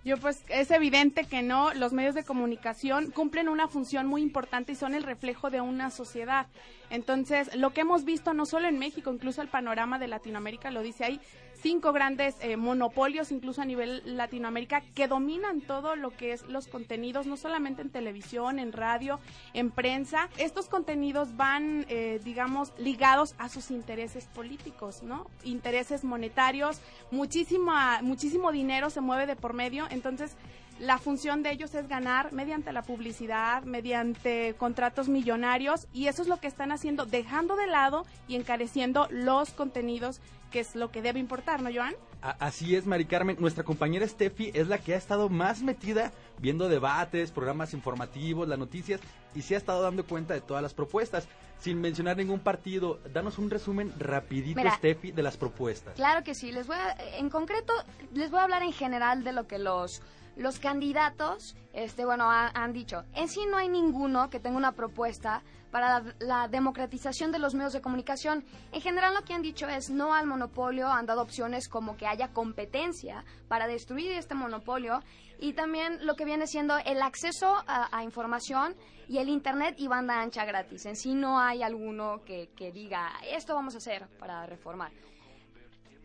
Yo 0.04 0.16
pues 0.16 0.44
es 0.48 0.70
evidente 0.72 1.24
que 1.24 1.42
no, 1.42 1.72
los 1.74 1.92
medios 1.92 2.16
de 2.16 2.24
comunicación 2.24 3.12
cumplen 3.12 3.48
una 3.48 3.68
función 3.68 4.08
muy 4.08 4.22
importante 4.22 4.72
y 4.72 4.74
son 4.74 4.94
el 4.94 5.04
reflejo 5.04 5.48
de 5.48 5.60
una 5.60 5.90
sociedad. 5.90 6.48
Entonces, 6.90 7.54
lo 7.54 7.72
que 7.72 7.82
hemos 7.82 8.04
visto 8.04 8.34
no 8.34 8.44
solo 8.44 8.66
en 8.66 8.80
México, 8.80 9.12
incluso 9.12 9.42
el 9.42 9.48
panorama 9.48 10.00
de 10.00 10.08
Latinoamérica 10.08 10.72
lo 10.72 10.82
dice, 10.82 11.04
hay 11.04 11.20
cinco 11.62 11.92
grandes 11.92 12.34
eh, 12.40 12.56
monopolios, 12.56 13.30
incluso 13.30 13.62
a 13.62 13.64
nivel 13.64 14.02
Latinoamérica, 14.04 14.82
que 14.94 15.06
dominan 15.06 15.60
todo 15.60 15.94
lo 15.96 16.10
que 16.10 16.32
es 16.32 16.42
los 16.48 16.66
contenidos, 16.66 17.26
no 17.26 17.36
solamente 17.36 17.82
en 17.82 17.90
televisión, 17.90 18.58
en 18.58 18.72
radio, 18.72 19.20
en 19.54 19.70
prensa. 19.70 20.28
Estos 20.38 20.68
contenidos 20.68 21.36
van, 21.36 21.86
eh, 21.88 22.20
digamos, 22.24 22.72
ligados 22.78 23.34
a 23.38 23.48
sus 23.48 23.70
intereses 23.70 24.26
políticos, 24.26 25.02
¿no? 25.02 25.30
Intereses 25.44 26.02
monetarios, 26.02 26.80
muchísima, 27.10 28.02
muchísimo 28.02 28.50
dinero 28.50 28.90
se 28.90 29.00
mueve 29.00 29.26
de 29.26 29.36
por 29.36 29.54
medio, 29.54 29.86
entonces 29.90 30.36
la 30.82 30.98
función 30.98 31.44
de 31.44 31.52
ellos 31.52 31.76
es 31.76 31.86
ganar 31.86 32.32
mediante 32.32 32.72
la 32.72 32.82
publicidad, 32.82 33.62
mediante 33.62 34.56
contratos 34.58 35.08
millonarios 35.08 35.86
y 35.92 36.08
eso 36.08 36.22
es 36.22 36.28
lo 36.28 36.38
que 36.40 36.48
están 36.48 36.72
haciendo, 36.72 37.06
dejando 37.06 37.54
de 37.54 37.68
lado 37.68 38.04
y 38.26 38.34
encareciendo 38.34 39.06
los 39.08 39.50
contenidos, 39.50 40.20
que 40.50 40.58
es 40.58 40.74
lo 40.74 40.90
que 40.90 41.00
debe 41.00 41.20
importar, 41.20 41.62
¿no, 41.62 41.70
Joan? 41.72 41.94
Así 42.20 42.74
es, 42.74 42.84
Mari 42.84 43.04
Carmen. 43.04 43.36
Nuestra 43.38 43.62
compañera 43.62 44.08
Steffi 44.08 44.50
es 44.54 44.66
la 44.66 44.78
que 44.78 44.94
ha 44.94 44.96
estado 44.96 45.28
más 45.28 45.62
metida 45.62 46.10
viendo 46.38 46.68
debates, 46.68 47.30
programas 47.30 47.74
informativos, 47.74 48.48
las 48.48 48.58
noticias 48.58 49.00
y 49.36 49.42
se 49.42 49.54
ha 49.54 49.58
estado 49.58 49.82
dando 49.82 50.04
cuenta 50.04 50.34
de 50.34 50.40
todas 50.40 50.64
las 50.64 50.74
propuestas. 50.74 51.28
Sin 51.60 51.80
mencionar 51.80 52.16
ningún 52.16 52.40
partido, 52.40 52.98
danos 53.12 53.38
un 53.38 53.50
resumen 53.50 53.92
rapidito, 54.00 54.58
Mira, 54.58 54.74
Steffi, 54.74 55.12
de 55.12 55.22
las 55.22 55.36
propuestas. 55.36 55.94
Claro 55.94 56.24
que 56.24 56.34
sí, 56.34 56.50
les 56.50 56.66
voy 56.66 56.74
a, 56.74 56.96
en 57.18 57.30
concreto, 57.30 57.72
les 58.14 58.32
voy 58.32 58.40
a 58.40 58.42
hablar 58.42 58.64
en 58.64 58.72
general 58.72 59.22
de 59.22 59.32
lo 59.32 59.46
que 59.46 59.60
los 59.60 60.02
los 60.36 60.58
candidatos, 60.58 61.54
este, 61.72 62.04
bueno, 62.04 62.30
ha- 62.30 62.50
han 62.54 62.72
dicho, 62.72 63.04
en 63.14 63.28
sí 63.28 63.40
no 63.50 63.56
hay 63.56 63.68
ninguno 63.68 64.30
que 64.30 64.40
tenga 64.40 64.56
una 64.56 64.72
propuesta 64.72 65.42
para 65.70 66.00
la, 66.00 66.14
la 66.20 66.48
democratización 66.48 67.32
de 67.32 67.38
los 67.38 67.54
medios 67.54 67.72
de 67.72 67.80
comunicación. 67.80 68.44
En 68.72 68.80
general 68.82 69.14
lo 69.14 69.22
que 69.22 69.32
han 69.34 69.42
dicho 69.42 69.68
es 69.68 69.88
no 69.90 70.14
al 70.14 70.26
monopolio, 70.26 70.88
han 70.88 71.06
dado 71.06 71.22
opciones 71.22 71.68
como 71.68 71.96
que 71.96 72.06
haya 72.06 72.28
competencia 72.28 73.24
para 73.48 73.66
destruir 73.66 74.12
este 74.12 74.34
monopolio 74.34 75.00
y 75.38 75.54
también 75.54 76.04
lo 76.06 76.14
que 76.14 76.24
viene 76.26 76.46
siendo 76.46 76.76
el 76.78 77.00
acceso 77.02 77.56
a, 77.66 77.88
a 77.96 78.04
información 78.04 78.74
y 79.08 79.18
el 79.18 79.28
internet 79.28 79.74
y 79.78 79.88
banda 79.88 80.20
ancha 80.20 80.44
gratis. 80.44 80.84
En 80.86 80.94
sí 80.96 81.14
no 81.14 81.40
hay 81.40 81.62
alguno 81.62 82.22
que, 82.24 82.50
que 82.54 82.70
diga 82.70 83.10
esto 83.30 83.54
vamos 83.54 83.74
a 83.74 83.78
hacer 83.78 84.06
para 84.18 84.46
reformar 84.46 84.92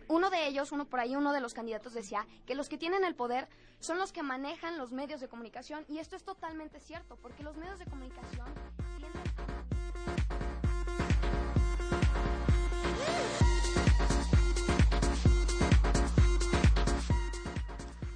uno 0.08 0.30
de 0.30 0.48
ellos, 0.48 0.72
uno 0.72 0.86
por 0.86 1.00
ahí, 1.00 1.16
uno 1.16 1.34
de 1.34 1.42
los 1.42 1.54
candidatos 1.54 1.94
decía 1.94 2.26
que 2.46 2.56
los 2.56 2.70
que 2.70 2.78
tienen 2.78 3.04
el 3.04 3.16
poder 3.16 3.48
son 3.80 3.98
los 3.98 4.12
que 4.12 4.24
manejan 4.24 4.78
los 4.78 4.92
medios 4.92 5.22
de 5.22 5.28
comunicación 5.28 5.86
y 5.88 6.00
esto 6.00 6.16
es 6.16 6.24
totalmente 6.24 6.80
cierto 6.80 7.18
porque 7.18 7.44
los 7.44 7.58
medios 7.58 7.80
de 7.80 7.86
comunicación 7.86 8.48
tienden 8.98 9.77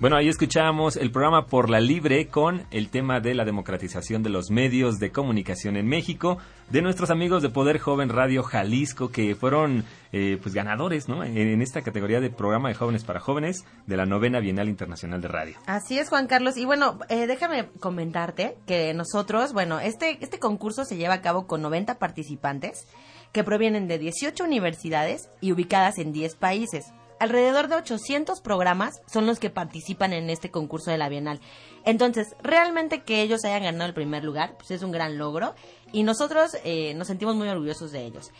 Bueno, 0.01 0.15
ahí 0.15 0.29
escuchamos 0.29 0.95
el 0.95 1.11
programa 1.11 1.45
Por 1.45 1.69
la 1.69 1.79
Libre 1.79 2.25
con 2.27 2.65
el 2.71 2.89
tema 2.89 3.19
de 3.19 3.35
la 3.35 3.45
democratización 3.45 4.23
de 4.23 4.31
los 4.31 4.49
medios 4.49 4.97
de 4.97 5.11
comunicación 5.11 5.77
en 5.77 5.87
México, 5.87 6.39
de 6.71 6.81
nuestros 6.81 7.11
amigos 7.11 7.43
de 7.43 7.51
Poder 7.51 7.77
Joven 7.77 8.09
Radio 8.09 8.41
Jalisco, 8.41 9.11
que 9.11 9.35
fueron 9.35 9.85
eh, 10.11 10.39
pues 10.41 10.55
ganadores 10.55 11.07
¿no? 11.07 11.23
en, 11.23 11.61
esta 11.61 11.83
categoría 11.83 12.19
de 12.19 12.31
programa 12.31 12.69
de 12.69 12.73
jóvenes 12.73 13.03
para 13.03 13.19
jóvenes 13.19 13.63
de 13.85 13.95
la 13.95 14.07
novena 14.07 14.39
Bienal 14.39 14.69
Internacional 14.69 15.21
de 15.21 15.27
Radio. 15.27 15.57
Así 15.67 15.99
es, 15.99 16.09
Juan 16.09 16.25
Carlos. 16.25 16.57
Y 16.57 16.65
bueno, 16.65 16.97
eh, 17.07 17.27
déjame 17.27 17.69
comentarte 17.79 18.57
que 18.65 18.95
nosotros, 18.95 19.53
bueno, 19.53 19.79
este, 19.79 20.17
este 20.19 20.39
concurso 20.39 20.83
se 20.83 20.97
lleva 20.97 21.13
a 21.13 21.21
cabo 21.21 21.45
con 21.45 21.61
90 21.61 21.99
participantes 21.99 22.87
que 23.33 23.43
provienen 23.43 23.87
de 23.87 23.99
18 23.99 24.43
universidades 24.43 25.29
y 25.41 25.51
ubicadas 25.51 25.99
en 25.99 26.11
10 26.11 26.37
países. 26.37 26.91
Alrededor 27.21 27.67
de 27.67 27.75
800 27.75 28.41
programas 28.41 28.99
son 29.05 29.27
los 29.27 29.37
que 29.37 29.51
participan 29.51 30.11
en 30.11 30.31
este 30.31 30.49
concurso 30.49 30.89
de 30.89 30.97
la 30.97 31.07
Bienal. 31.07 31.39
Entonces, 31.85 32.35
realmente 32.41 33.03
que 33.03 33.21
ellos 33.21 33.45
hayan 33.45 33.61
ganado 33.61 33.85
el 33.85 33.93
primer 33.93 34.23
lugar, 34.23 34.55
pues 34.57 34.71
es 34.71 34.81
un 34.81 34.91
gran 34.91 35.19
logro 35.19 35.53
y 35.91 36.01
nosotros 36.01 36.57
eh, 36.63 36.95
nos 36.95 37.05
sentimos 37.05 37.35
muy 37.35 37.47
orgullosos 37.47 37.91
de 37.91 38.05
ellos. 38.07 38.31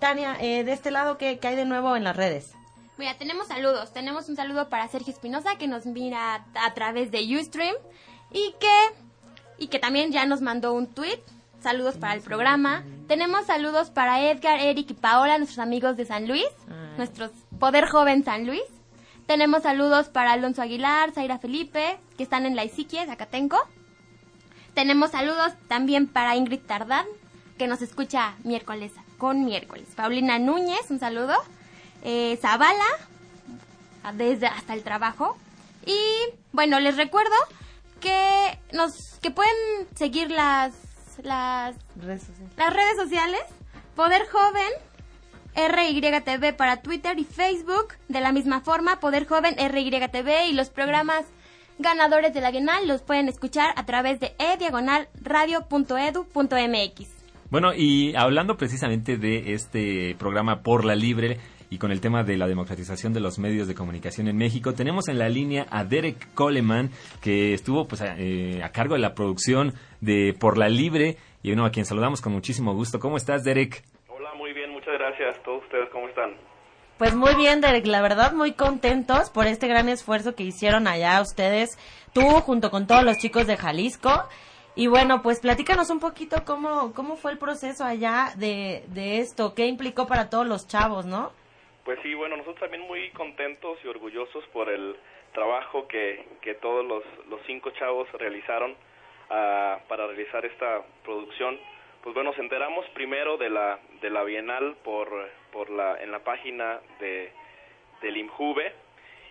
Tania, 0.00 0.36
eh, 0.40 0.64
de 0.64 0.72
este 0.72 0.90
lado, 0.90 1.16
¿qué, 1.16 1.38
qué 1.38 1.46
hay 1.46 1.54
de 1.54 1.64
nuevo 1.64 1.94
en 1.94 2.02
las 2.02 2.16
redes? 2.16 2.50
Mira, 2.98 3.14
tenemos 3.14 3.46
saludos. 3.46 3.92
Tenemos 3.92 4.28
un 4.28 4.34
saludo 4.34 4.68
para 4.68 4.88
Sergio 4.88 5.12
Espinosa 5.12 5.56
que 5.56 5.68
nos 5.68 5.86
mira 5.86 6.44
a 6.60 6.74
través 6.74 7.12
de 7.12 7.20
Ustream 7.38 7.76
y 8.32 8.52
que 8.58 9.04
y 9.58 9.68
que 9.68 9.78
también 9.78 10.10
ya 10.10 10.26
nos 10.26 10.40
mandó 10.40 10.72
un 10.72 10.88
tweet. 10.88 11.20
Saludos 11.60 11.98
para 11.98 12.14
el 12.14 12.20
programa. 12.20 12.84
Tenemos 13.06 13.46
saludos 13.46 13.90
para 13.90 14.28
Edgar, 14.28 14.58
Eric 14.58 14.90
y 14.90 14.94
Paola, 14.94 15.38
nuestros 15.38 15.60
amigos 15.60 15.96
de 15.96 16.04
San 16.04 16.26
Luis, 16.26 16.48
nuestros 16.98 17.30
Poder 17.58 17.86
Joven 17.88 18.24
San 18.24 18.46
Luis. 18.46 18.62
Tenemos 19.26 19.62
saludos 19.62 20.08
para 20.08 20.32
Alonso 20.32 20.62
Aguilar, 20.62 21.12
Zaira 21.12 21.38
Felipe, 21.38 21.98
que 22.16 22.22
están 22.22 22.44
en 22.44 22.56
la 22.56 22.64
Isiquie, 22.64 23.06
Zacatenco. 23.06 23.58
Tenemos 24.74 25.12
saludos 25.12 25.52
también 25.68 26.06
para 26.06 26.36
Ingrid 26.36 26.60
Tardán, 26.60 27.06
que 27.56 27.66
nos 27.66 27.80
escucha 27.80 28.34
miércoles 28.44 28.92
con 29.18 29.44
miércoles. 29.44 29.88
Paulina 29.96 30.38
Núñez, 30.38 30.90
un 30.90 30.98
saludo. 30.98 31.34
Eh, 32.02 32.38
Zavala, 32.42 32.84
desde 34.14 34.46
hasta 34.46 34.74
el 34.74 34.82
trabajo. 34.82 35.38
Y 35.86 35.98
bueno, 36.52 36.80
les 36.80 36.96
recuerdo 36.96 37.34
que 38.00 38.58
nos 38.72 39.18
que 39.22 39.30
pueden 39.30 39.54
seguir 39.94 40.30
las 40.30 40.74
las 41.22 41.76
Redes 41.96 42.22
sociales. 42.24 42.52
las 42.56 42.74
redes 42.74 42.96
sociales 42.96 43.42
Poder 43.94 44.26
Joven 44.28 44.72
RYTV 45.54 46.56
para 46.56 46.82
Twitter 46.82 47.18
y 47.18 47.24
Facebook 47.24 47.94
de 48.08 48.20
la 48.20 48.32
misma 48.32 48.60
forma 48.60 49.00
Poder 49.00 49.26
Joven 49.26 49.56
RYTV 49.56 50.48
y 50.48 50.52
los 50.52 50.70
programas 50.70 51.24
ganadores 51.78 52.32
de 52.34 52.40
la 52.40 52.50
Bienal 52.50 52.86
los 52.86 53.02
pueden 53.02 53.28
escuchar 53.28 53.72
a 53.76 53.86
través 53.86 54.20
de 54.20 54.34
e 54.38 54.56
diagonal 54.58 55.08
radio.edu.mx. 55.22 57.14
Bueno, 57.50 57.72
y 57.74 58.14
hablando 58.16 58.56
precisamente 58.56 59.16
de 59.16 59.52
este 59.52 60.16
programa 60.18 60.62
Por 60.62 60.84
la 60.84 60.94
Libre 60.94 61.38
y 61.70 61.78
con 61.78 61.90
el 61.92 62.00
tema 62.00 62.22
de 62.22 62.36
la 62.36 62.46
democratización 62.46 63.12
de 63.12 63.20
los 63.20 63.38
medios 63.38 63.66
de 63.68 63.74
comunicación 63.74 64.28
en 64.28 64.36
México, 64.36 64.74
tenemos 64.74 65.08
en 65.08 65.18
la 65.18 65.28
línea 65.28 65.66
a 65.70 65.84
Derek 65.84 66.32
Coleman, 66.34 66.90
que 67.20 67.54
estuvo 67.54 67.86
pues 67.86 68.02
a, 68.02 68.16
eh, 68.18 68.62
a 68.62 68.70
cargo 68.70 68.94
de 68.94 69.00
la 69.00 69.14
producción 69.14 69.74
de 70.00 70.34
Por 70.38 70.58
la 70.58 70.68
Libre 70.68 71.16
y 71.42 71.48
bueno, 71.48 71.66
a 71.66 71.70
quien 71.70 71.84
saludamos 71.84 72.20
con 72.20 72.32
muchísimo 72.32 72.74
gusto. 72.74 72.98
¿Cómo 72.98 73.16
estás, 73.16 73.44
Derek? 73.44 73.84
Hola, 74.08 74.34
muy 74.34 74.52
bien, 74.52 74.70
muchas 74.70 74.98
gracias. 75.18 75.42
¿Todos 75.42 75.62
ustedes 75.64 75.88
cómo 75.90 76.08
están? 76.08 76.34
Pues 76.98 77.14
muy 77.14 77.34
bien, 77.34 77.60
Derek, 77.60 77.86
la 77.86 78.02
verdad 78.02 78.32
muy 78.32 78.52
contentos 78.52 79.30
por 79.30 79.46
este 79.46 79.66
gran 79.66 79.88
esfuerzo 79.88 80.34
que 80.34 80.44
hicieron 80.44 80.86
allá 80.86 81.20
ustedes, 81.20 81.76
tú 82.12 82.20
junto 82.20 82.70
con 82.70 82.86
todos 82.86 83.02
los 83.02 83.18
chicos 83.18 83.46
de 83.46 83.56
Jalisco. 83.56 84.10
Y 84.76 84.88
bueno, 84.88 85.22
pues 85.22 85.40
platícanos 85.40 85.90
un 85.90 86.00
poquito 86.00 86.44
cómo, 86.44 86.92
cómo 86.94 87.16
fue 87.16 87.32
el 87.32 87.38
proceso 87.38 87.84
allá 87.84 88.32
de, 88.36 88.84
de 88.88 89.18
esto, 89.18 89.54
qué 89.54 89.66
implicó 89.66 90.06
para 90.06 90.30
todos 90.30 90.46
los 90.46 90.66
chavos, 90.66 91.06
¿no? 91.06 91.32
Pues 91.84 91.98
sí, 92.02 92.14
bueno, 92.14 92.36
nosotros 92.36 92.60
también 92.60 92.82
muy 92.86 93.10
contentos 93.10 93.78
y 93.84 93.88
orgullosos 93.88 94.44
por 94.52 94.68
el 94.68 94.96
trabajo 95.32 95.86
que, 95.86 96.24
que 96.40 96.54
todos 96.54 96.84
los, 96.84 97.04
los 97.28 97.40
cinco 97.46 97.70
chavos 97.70 98.10
realizaron 98.12 98.74
ah, 99.30 99.78
para 99.88 100.06
realizar 100.06 100.44
esta 100.44 100.82
producción. 101.04 101.58
Pues 102.04 102.12
bueno, 102.12 102.32
nos 102.32 102.38
enteramos 102.38 102.84
primero 102.90 103.38
de 103.38 103.48
la, 103.48 103.78
de 104.02 104.10
la 104.10 104.24
Bienal 104.24 104.76
por, 104.84 105.08
por 105.50 105.70
la, 105.70 106.02
en 106.02 106.12
la 106.12 106.18
página 106.18 106.78
de, 107.00 107.32
del 108.02 108.18
IMJUVE 108.18 108.72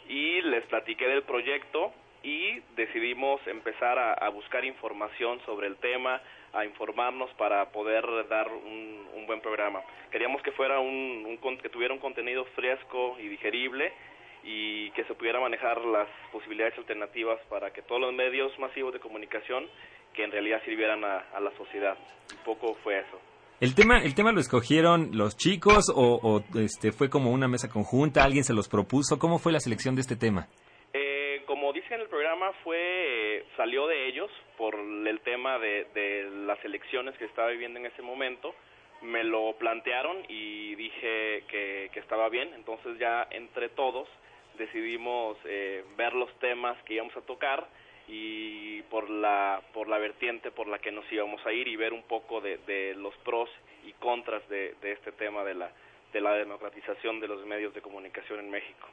y 0.09 0.41
les 0.41 0.65
platiqué 0.65 1.07
del 1.07 1.21
proyecto 1.21 1.93
y 2.23 2.61
decidimos 2.75 3.45
empezar 3.45 3.99
a, 3.99 4.27
buscar 4.29 4.65
información 4.65 5.39
sobre 5.45 5.67
el 5.67 5.75
tema, 5.75 6.19
a 6.51 6.65
informarnos 6.65 7.29
para 7.35 7.69
poder 7.69 8.07
dar 8.27 8.47
un, 8.51 9.07
un 9.13 9.27
buen 9.27 9.41
programa. 9.41 9.83
Queríamos 10.09 10.41
que 10.41 10.51
fuera 10.53 10.79
un, 10.79 11.39
un 11.43 11.57
que 11.59 11.69
tuviera 11.69 11.93
un 11.93 11.99
contenido 11.99 12.43
fresco 12.55 13.17
y 13.19 13.27
digerible 13.27 13.93
y 14.43 14.91
que 14.91 15.03
se 15.05 15.13
pudiera 15.15 15.39
manejar 15.39 15.83
las 15.85 16.07
posibilidades 16.31 16.77
alternativas 16.77 17.39
para 17.49 17.71
que 17.71 17.81
todos 17.81 18.01
los 18.01 18.13
medios 18.13 18.57
masivos 18.59 18.93
de 18.93 18.99
comunicación 18.99 19.67
que 20.13 20.23
en 20.23 20.31
realidad 20.31 20.61
sirvieran 20.65 21.03
a, 21.03 21.19
a 21.33 21.39
la 21.39 21.51
sociedad. 21.57 21.97
Un 22.31 22.43
poco 22.43 22.75
fue 22.83 22.99
eso. 22.99 23.19
¿El 23.59 23.75
tema, 23.75 23.99
el 23.99 24.13
tema 24.13 24.31
lo 24.31 24.41
escogieron 24.41 25.11
los 25.13 25.37
chicos 25.37 25.89
o, 25.89 26.19
o, 26.21 26.59
este, 26.59 26.91
fue 26.91 27.09
como 27.09 27.31
una 27.31 27.47
mesa 27.47 27.69
conjunta? 27.69 28.23
¿Alguien 28.23 28.43
se 28.43 28.53
los 28.53 28.67
propuso? 28.67 29.17
¿Cómo 29.17 29.39
fue 29.39 29.53
la 29.53 29.59
selección 29.59 29.95
de 29.95 30.01
este 30.01 30.15
tema? 30.17 30.47
Eh, 30.91 31.43
como 31.45 31.71
dice 31.71 31.93
en 31.95 32.01
el 32.01 32.09
programa, 32.09 32.51
fue 32.63 33.37
eh, 33.37 33.45
salió 33.55 33.87
de 33.87 34.07
ellos 34.07 34.29
por 34.57 34.75
el 34.75 35.19
tema 35.21 35.59
de, 35.59 35.87
de 35.93 36.29
las 36.45 36.63
elecciones 36.65 37.17
que 37.17 37.25
estaba 37.25 37.49
viviendo 37.49 37.79
en 37.79 37.85
ese 37.85 38.01
momento. 38.01 38.53
Me 39.01 39.23
lo 39.23 39.53
plantearon 39.57 40.17
y 40.27 40.75
dije 40.75 41.43
que, 41.47 41.89
que 41.93 41.99
estaba 41.99 42.29
bien. 42.29 42.53
Entonces 42.55 42.97
ya 42.99 43.27
entre 43.31 43.69
todos 43.69 44.07
decidimos 44.57 45.37
eh, 45.45 45.83
ver 45.97 46.13
los 46.13 46.31
temas 46.39 46.77
que 46.83 46.95
íbamos 46.95 47.15
a 47.17 47.21
tocar 47.21 47.67
y 48.07 48.81
por 48.83 49.09
la 49.09 49.61
por 49.73 49.87
la 49.87 49.97
vertiente 49.97 50.51
por 50.51 50.67
la 50.67 50.79
que 50.79 50.91
nos 50.91 51.09
íbamos 51.11 51.45
a 51.45 51.53
ir 51.53 51.67
y 51.67 51.75
ver 51.75 51.93
un 51.93 52.03
poco 52.03 52.41
de, 52.41 52.57
de 52.67 52.95
los 52.95 53.15
pros 53.23 53.49
y 53.85 53.93
contras 53.93 54.47
de, 54.49 54.75
de 54.81 54.91
este 54.91 55.11
tema 55.13 55.43
de 55.43 55.53
la 55.53 55.71
de 56.11 56.21
la 56.21 56.33
democratización 56.33 57.19
de 57.19 57.27
los 57.27 57.45
medios 57.45 57.73
de 57.73 57.81
comunicación 57.81 58.39
en 58.39 58.49
México. 58.51 58.87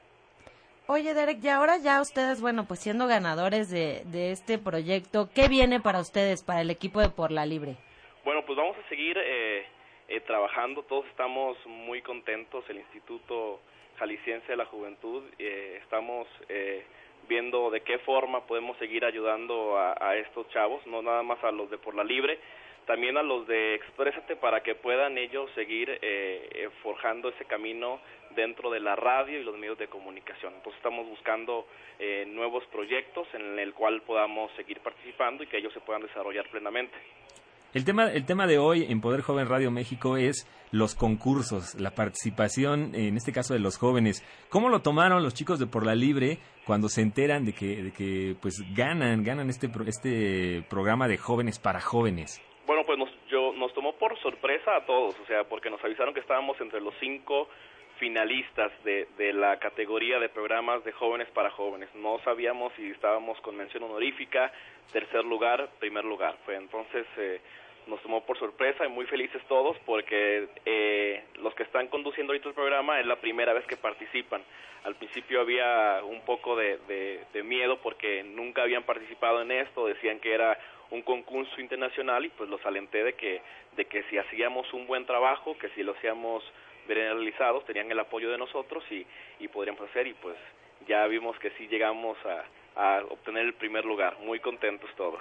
Oye, 0.87 1.15
Derek, 1.15 1.39
y 1.45 1.49
ahora 1.49 1.77
ya 1.77 2.01
ustedes, 2.01 2.41
bueno, 2.41 2.65
pues 2.67 2.81
siendo 2.81 3.07
ganadores 3.07 3.71
de, 3.71 4.03
de 4.07 4.33
este 4.33 4.59
proyecto, 4.59 5.29
¿qué 5.33 5.47
viene 5.47 5.79
para 5.81 6.01
ustedes, 6.01 6.43
para 6.43 6.63
el 6.63 6.71
equipo 6.71 7.01
de 7.01 7.11
Por 7.11 7.31
la 7.31 7.47
Libre? 7.47 7.77
Bueno, 8.25 8.45
pues 8.45 8.57
vamos 8.57 8.77
a 8.77 8.89
seguir 8.89 9.17
eh, 9.23 9.67
eh, 10.11 10.21
trabajando. 10.21 10.83
Todos 10.83 11.07
estamos 11.07 11.57
muy 11.67 12.03
contentos. 12.03 12.65
El 12.69 12.79
Instituto 12.79 13.61
Jalisciense 13.99 14.49
de 14.49 14.57
la 14.57 14.67
Juventud 14.67 15.23
eh, 15.39 15.79
estamos 15.83 16.27
eh, 16.49 16.85
viendo 17.29 17.71
de 17.71 17.83
qué 17.83 17.99
forma 17.99 18.47
podemos 18.47 18.77
seguir 18.79 19.05
ayudando 19.05 19.79
a, 19.79 20.17
estos 20.17 20.49
chavos, 20.51 20.85
no 20.87 21.01
nada 21.01 21.23
más 21.23 21.43
a 21.45 21.53
los 21.53 21.71
de 21.71 21.79
Por 21.79 21.95
la 21.95 22.03
Libre, 22.03 22.39
también 22.87 23.17
a 23.17 23.23
los 23.23 23.47
de 23.47 23.77
Exprésate 23.77 24.35
para 24.35 24.63
que 24.63 24.75
puedan 24.75 25.17
ellos 25.17 25.49
seguir 25.55 25.89
eh, 25.91 25.99
eh, 26.03 26.69
forjando 26.83 27.29
ese 27.29 27.45
camino 27.45 28.01
dentro 28.35 28.69
de 28.71 28.81
la 28.81 28.97
radio 28.97 29.39
y 29.39 29.45
los 29.45 29.57
medios 29.57 29.79
de 29.79 29.87
comunicación. 29.87 30.55
Entonces 30.55 30.79
estamos 30.79 31.07
buscando 31.07 31.69
eh, 32.01 32.25
nuevos 32.27 32.65
proyectos 32.67 33.29
en 33.35 33.59
el 33.61 33.75
cual 33.75 34.03
podamos 34.03 34.51
seguir 34.57 34.81
participando 34.81 35.45
y 35.45 35.47
que 35.47 35.59
ellos 35.59 35.73
se 35.73 35.81
puedan 35.81 36.03
desarrollar 36.03 36.49
plenamente. 36.51 36.97
El 37.73 37.85
tema, 37.85 38.11
el 38.11 38.27
tema 38.27 38.49
de 38.49 38.59
hoy 38.59 38.85
en 38.89 39.01
Poder 39.01 39.21
Joven 39.21 39.49
Radio 39.49 39.71
México 39.71 40.17
es 40.17 40.45
los 40.73 40.97
concursos, 40.97 41.77
la 41.81 41.93
participación, 41.93 42.97
en 42.97 43.17
este 43.17 43.31
caso 43.33 43.55
de 43.55 43.61
los 43.61 43.79
jóvenes. 43.79 44.27
¿Cómo 44.49 44.69
lo 44.71 44.83
tomaron 44.83 45.23
los 45.23 45.35
chicos 45.35 45.61
de 45.61 45.69
Por 45.69 45.87
la 45.87 45.95
Libre 45.95 46.39
cuando 46.67 46.89
se 46.89 47.01
enteran 47.01 47.45
de 47.45 47.53
que, 47.53 47.81
de 47.81 47.93
que 47.93 48.35
pues 48.43 48.57
ganan, 48.75 49.23
ganan 49.23 49.49
este, 49.51 49.71
este 49.87 50.65
programa 50.69 51.07
de 51.07 51.17
jóvenes 51.17 51.61
para 51.61 51.81
jóvenes? 51.81 52.43
Bueno, 52.67 52.83
pues 52.85 52.99
nos, 52.99 53.09
yo, 53.31 53.53
nos 53.53 53.73
tomó 53.73 53.93
por 53.93 54.19
sorpresa 54.19 54.75
a 54.75 54.85
todos, 54.85 55.15
o 55.23 55.27
sea, 55.27 55.45
porque 55.45 55.71
nos 55.71 55.83
avisaron 55.85 56.13
que 56.13 56.21
estábamos 56.21 56.61
entre 56.61 56.81
los 56.81 56.95
cinco 56.99 57.47
finalistas 58.01 58.73
de, 58.83 59.07
de 59.17 59.33
la 59.33 59.61
categoría 59.61 60.19
de 60.19 60.29
programas 60.29 60.83
de 60.83 60.91
jóvenes 60.91 61.29
para 61.31 61.51
jóvenes. 61.51 61.89
No 61.95 62.19
sabíamos 62.25 62.73
si 62.75 62.91
estábamos 62.91 63.41
con 63.43 63.57
mención 63.57 63.85
honorífica, 63.85 64.51
tercer 64.91 65.25
lugar, 65.25 65.69
primer 65.79 66.05
lugar. 66.05 66.37
Fue 66.45 66.57
entonces 66.57 67.07
eh, 67.19 67.41
nos 67.87 68.01
tomó 68.03 68.25
por 68.25 68.39
sorpresa 68.39 68.87
y 68.87 68.89
muy 68.89 69.07
felices 69.07 69.43
todos 69.49 69.77
porque 69.87 70.49
eh, 70.65 71.25
los 71.43 71.55
que 71.55 71.63
están 71.63 71.89
conduciendo 71.89 72.33
ahorita 72.33 72.49
el 72.49 72.55
programa 72.55 73.01
es 73.01 73.07
la 73.07 73.17
primera 73.17 73.53
vez 73.53 73.65
que 73.67 73.77
participan. 73.77 74.43
Al 74.85 74.95
principio 74.95 75.41
había 75.41 76.01
un 76.05 76.23
poco 76.23 76.57
de, 76.57 76.79
de, 77.33 77.43
miedo 77.43 77.79
porque 77.83 78.23
nunca 78.23 78.63
habían 78.63 78.85
participado 78.85 79.43
en 79.43 79.51
esto, 79.51 79.87
decían 79.87 80.21
que 80.21 80.33
era 80.33 80.59
un 80.91 81.03
concurso 81.03 81.61
internacional 81.61 82.25
y 82.25 82.31
pues 82.31 82.49
los 82.49 82.65
alenté 82.65 83.05
de 83.05 83.15
que 83.15 83.43
de 83.77 83.85
que 83.85 84.03
si 84.05 84.19
hacíamos 84.19 84.73
un 84.73 84.87
buen 84.87 85.07
trabajo, 85.07 85.57
que 85.59 85.69
si 85.71 85.83
lo 85.83 85.93
hacíamos 85.93 86.43
bien 86.89 86.99
realizados, 86.99 87.65
tenían 87.65 87.91
el 87.91 87.99
apoyo 87.99 88.31
de 88.31 88.39
nosotros 88.39 88.83
y, 88.91 89.07
y 89.39 89.49
podríamos 89.49 89.83
hacer 89.89 90.07
y 90.07 90.15
pues 90.15 90.37
ya 90.87 91.07
vimos 91.07 91.39
que 91.39 91.51
sí 91.53 91.69
llegamos 91.69 92.17
a, 92.25 92.45
a 92.77 93.05
obtener 93.09 93.45
el 93.45 93.55
primer 93.55 93.85
lugar, 93.85 94.19
muy 94.21 94.41
contentos 94.41 94.91
todos. 94.97 95.21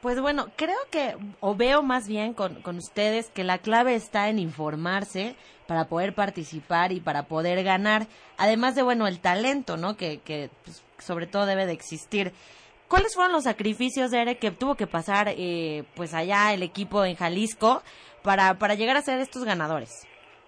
Pues 0.00 0.20
bueno, 0.20 0.46
creo 0.56 0.78
que, 0.92 1.16
o 1.40 1.56
veo 1.56 1.82
más 1.82 2.06
bien 2.06 2.32
con, 2.32 2.62
con 2.62 2.76
ustedes, 2.76 3.30
que 3.30 3.42
la 3.42 3.58
clave 3.58 3.96
está 3.96 4.28
en 4.28 4.38
informarse 4.38 5.34
para 5.66 5.88
poder 5.88 6.14
participar 6.14 6.92
y 6.92 7.00
para 7.00 7.24
poder 7.24 7.64
ganar, 7.64 8.06
además 8.36 8.76
de, 8.76 8.82
bueno, 8.82 9.08
el 9.08 9.20
talento, 9.20 9.76
¿no? 9.76 9.96
Que, 9.96 10.20
que 10.20 10.50
pues, 10.64 10.84
sobre 10.98 11.26
todo 11.26 11.46
debe 11.46 11.66
de 11.66 11.72
existir. 11.72 12.32
¿Cuáles 12.88 13.14
fueron 13.14 13.32
los 13.32 13.44
sacrificios, 13.44 14.10
Derek, 14.10 14.38
que 14.38 14.50
tuvo 14.50 14.76
que 14.76 14.86
pasar, 14.86 15.28
eh, 15.36 15.82
pues 15.94 16.14
allá 16.14 16.54
el 16.54 16.62
equipo 16.62 17.04
en 17.04 17.16
Jalisco 17.16 17.82
para, 18.22 18.54
para 18.54 18.74
llegar 18.74 18.96
a 18.96 19.02
ser 19.02 19.18
estos 19.20 19.44
ganadores? 19.44 20.06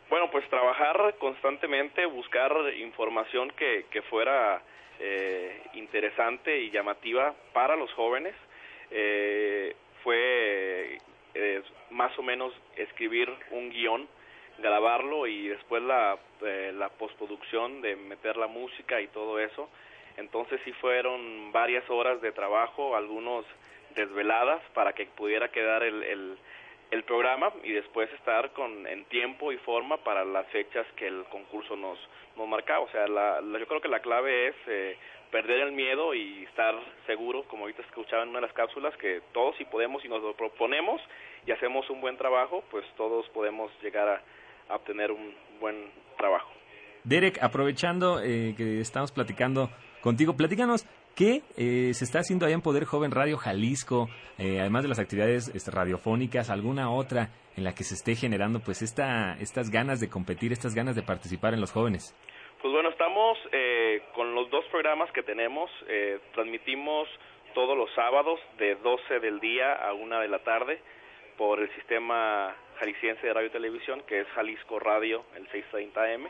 Bueno, 0.08 0.30
pues 0.30 0.48
trabajar 0.48 1.16
constantemente, 1.18 2.06
buscar 2.06 2.52
información 2.80 3.52
que, 3.58 3.86
que 3.90 4.00
fuera 4.02 4.62
eh, 5.00 5.62
interesante 5.74 6.60
y 6.60 6.70
llamativa 6.70 7.34
para 7.52 7.76
los 7.76 7.92
jóvenes. 7.92 8.34
Eh, 8.90 9.74
fue 10.02 10.98
eh, 11.34 11.62
más 11.90 12.16
o 12.18 12.22
menos 12.22 12.52
escribir 12.76 13.30
un 13.50 13.70
guion, 13.70 14.08
grabarlo 14.58 15.26
y 15.26 15.48
después 15.48 15.82
la, 15.82 16.18
eh, 16.42 16.72
la 16.74 16.88
postproducción 16.88 17.80
de 17.82 17.96
meter 17.96 18.36
la 18.36 18.46
música 18.46 19.00
y 19.00 19.08
todo 19.08 19.38
eso. 19.38 19.68
Entonces 20.16 20.60
sí 20.64 20.72
fueron 20.72 21.52
varias 21.52 21.88
horas 21.88 22.20
de 22.20 22.32
trabajo, 22.32 22.96
algunos 22.96 23.44
desveladas 23.94 24.62
para 24.74 24.92
que 24.92 25.06
pudiera 25.06 25.50
quedar 25.50 25.82
el, 25.82 26.02
el, 26.02 26.36
el 26.90 27.04
programa 27.04 27.52
y 27.62 27.72
después 27.72 28.12
estar 28.14 28.52
con 28.52 28.86
en 28.86 29.04
tiempo 29.06 29.52
y 29.52 29.56
forma 29.58 29.98
para 29.98 30.24
las 30.24 30.46
fechas 30.48 30.86
que 30.96 31.06
el 31.06 31.24
concurso 31.30 31.76
nos 31.76 31.98
nos 32.36 32.48
marcaba. 32.48 32.80
O 32.80 32.88
sea, 32.90 33.06
la, 33.08 33.40
la- 33.40 33.58
yo 33.58 33.66
creo 33.66 33.80
que 33.80 33.88
la 33.88 34.00
clave 34.00 34.48
es 34.48 34.54
eh, 34.66 34.96
perder 35.30 35.60
el 35.60 35.72
miedo 35.72 36.14
y 36.14 36.44
estar 36.44 36.74
seguro, 37.06 37.44
como 37.44 37.62
ahorita 37.64 37.82
escuchaba 37.82 38.22
en 38.22 38.30
una 38.30 38.40
de 38.40 38.46
las 38.46 38.54
cápsulas, 38.54 38.96
que 38.96 39.20
todos 39.32 39.56
si 39.56 39.64
podemos 39.64 40.04
y 40.04 40.08
nos 40.08 40.22
lo 40.22 40.34
proponemos 40.34 41.00
y 41.46 41.52
hacemos 41.52 41.88
un 41.90 42.00
buen 42.00 42.16
trabajo, 42.16 42.64
pues 42.70 42.84
todos 42.96 43.28
podemos 43.30 43.70
llegar 43.82 44.22
a, 44.68 44.74
obtener 44.74 45.10
un 45.10 45.34
buen 45.60 45.90
trabajo. 46.16 46.50
Derek, 47.04 47.42
aprovechando 47.42 48.20
eh, 48.22 48.54
que 48.56 48.80
estamos 48.80 49.10
platicando 49.12 49.70
contigo, 50.00 50.36
platícanos 50.36 50.86
qué 51.16 51.42
eh, 51.56 51.92
se 51.94 52.04
está 52.04 52.20
haciendo 52.20 52.46
allá 52.46 52.54
en 52.54 52.62
Poder 52.62 52.84
Joven 52.84 53.10
Radio 53.10 53.36
Jalisco, 53.36 54.08
eh, 54.38 54.60
además 54.60 54.82
de 54.82 54.88
las 54.88 54.98
actividades 54.98 55.48
este, 55.54 55.70
radiofónicas, 55.70 56.50
alguna 56.50 56.90
otra 56.90 57.30
en 57.56 57.64
la 57.64 57.74
que 57.74 57.84
se 57.84 57.94
esté 57.94 58.14
generando 58.14 58.60
pues 58.60 58.82
esta, 58.82 59.36
estas 59.40 59.70
ganas 59.70 60.00
de 60.00 60.08
competir, 60.08 60.52
estas 60.52 60.74
ganas 60.74 60.96
de 60.96 61.02
participar 61.02 61.54
en 61.54 61.60
los 61.60 61.72
jóvenes. 61.72 62.14
Pues 62.62 62.72
bueno, 62.72 62.90
estamos 62.90 63.38
eh, 63.52 64.02
con 64.14 64.34
los 64.34 64.50
dos 64.50 64.64
programas 64.70 65.10
que 65.12 65.22
tenemos. 65.22 65.70
eh, 65.88 66.18
transmitimos 66.32 67.08
todos 67.54 67.76
los 67.76 67.90
sábados 67.94 68.38
de 68.58 68.76
12 68.76 69.20
del 69.20 69.40
día 69.40 69.72
a 69.72 69.92
1 69.92 70.20
de 70.20 70.28
la 70.28 70.38
tarde 70.40 70.80
por 71.36 71.58
el 71.58 71.74
sistema 71.74 72.54
jalisciense 72.78 73.26
de 73.26 73.32
radio 73.32 73.48
y 73.48 73.52
televisión, 73.52 74.02
que 74.06 74.20
es 74.20 74.26
Jalisco 74.28 74.78
Radio, 74.78 75.24
el 75.36 75.48
630M. 75.48 76.28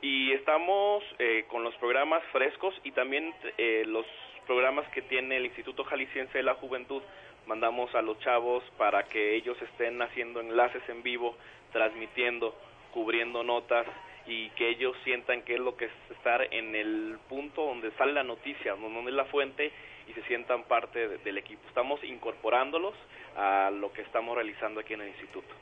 Y 0.00 0.32
estamos 0.32 1.02
eh, 1.18 1.44
con 1.48 1.64
los 1.64 1.74
programas 1.76 2.22
frescos 2.32 2.74
y 2.84 2.92
también 2.92 3.34
eh, 3.56 3.84
los 3.86 4.06
programas 4.46 4.88
que 4.90 5.02
tiene 5.02 5.36
el 5.36 5.46
Instituto 5.46 5.84
Jalisciense 5.84 6.38
de 6.38 6.44
la 6.44 6.54
Juventud. 6.54 7.02
Mandamos 7.46 7.92
a 7.94 8.02
los 8.02 8.18
chavos 8.20 8.62
para 8.76 9.04
que 9.04 9.34
ellos 9.34 9.60
estén 9.60 10.00
haciendo 10.02 10.40
enlaces 10.40 10.82
en 10.88 11.02
vivo, 11.02 11.36
transmitiendo, 11.72 12.54
cubriendo 12.92 13.42
notas 13.42 13.86
y 14.26 14.50
que 14.50 14.68
ellos 14.68 14.96
sientan 15.04 15.42
que 15.42 15.54
es 15.54 15.60
lo 15.60 15.76
que 15.76 15.86
es 15.86 15.92
estar 16.10 16.46
en 16.54 16.74
el 16.74 17.18
punto 17.28 17.64
donde 17.64 17.90
sale 17.92 18.12
la 18.12 18.22
noticia, 18.22 18.76
donde 18.76 19.10
es 19.10 19.16
la 19.16 19.24
fuente 19.24 19.72
y 20.06 20.12
se 20.12 20.22
sientan 20.24 20.64
parte 20.64 21.08
de- 21.08 21.18
del 21.18 21.38
equipo. 21.38 21.66
Estamos 21.68 22.02
incorporándolos 22.04 22.94
a 23.36 23.70
lo 23.72 23.92
que 23.92 24.02
estamos 24.02 24.34
realizando 24.36 24.80
aquí 24.80 24.94
en 24.94 25.00
el 25.02 25.08
instituto. 25.08 25.54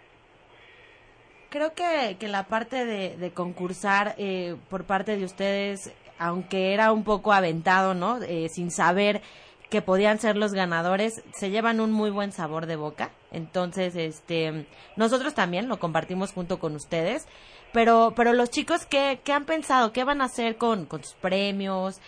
Creo 1.48 1.74
que, 1.74 2.16
que 2.18 2.28
la 2.28 2.44
parte 2.44 2.85
de, 2.85 3.16
de 3.16 3.30
concursar 3.32 4.14
eh, 4.18 4.56
por 4.68 4.85
parte 4.85 5.16
de 5.16 5.24
ustedes, 5.24 5.92
aunque 6.18 6.74
era 6.74 6.92
un 6.92 7.04
poco 7.04 7.32
aventado, 7.32 7.94
¿no? 7.94 8.20
Eh, 8.22 8.48
sin 8.48 8.70
saber 8.70 9.22
que 9.70 9.82
podían 9.82 10.18
ser 10.18 10.37
los 10.37 10.52
ganadores, 10.52 11.22
se 11.35 11.50
llevan 11.50 11.80
un 11.80 11.92
muy 11.92 12.11
buen 12.11 12.32
sabor 12.32 12.66
de 12.66 12.76
boca. 12.76 13.11
Entonces, 13.32 13.94
este, 13.96 14.66
nosotros 14.96 15.35
también 15.35 15.68
lo 15.68 15.78
compartimos 15.78 16.32
junto 16.32 16.59
con 16.59 16.74
ustedes. 16.74 17.26
Pero, 17.72 18.12
pero 18.16 18.32
los 18.32 18.50
chicos, 18.50 18.87
¿qué, 18.87 19.20
qué 19.24 19.32
han 19.32 19.44
pensado? 19.44 19.92
¿Qué 19.92 20.04
van 20.04 20.20
a 20.20 20.26
hacer 20.26 20.56
con, 20.56 20.87
con 20.87 21.02
sus 21.02 21.14
premios? 21.14 22.00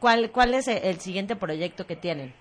¿Cuál, 0.00 0.30
¿Cuál 0.30 0.54
es 0.54 0.68
el 0.68 1.00
siguiente 1.00 1.36
proyecto 1.36 1.86
que 1.86 1.96
tienen? 1.96 2.34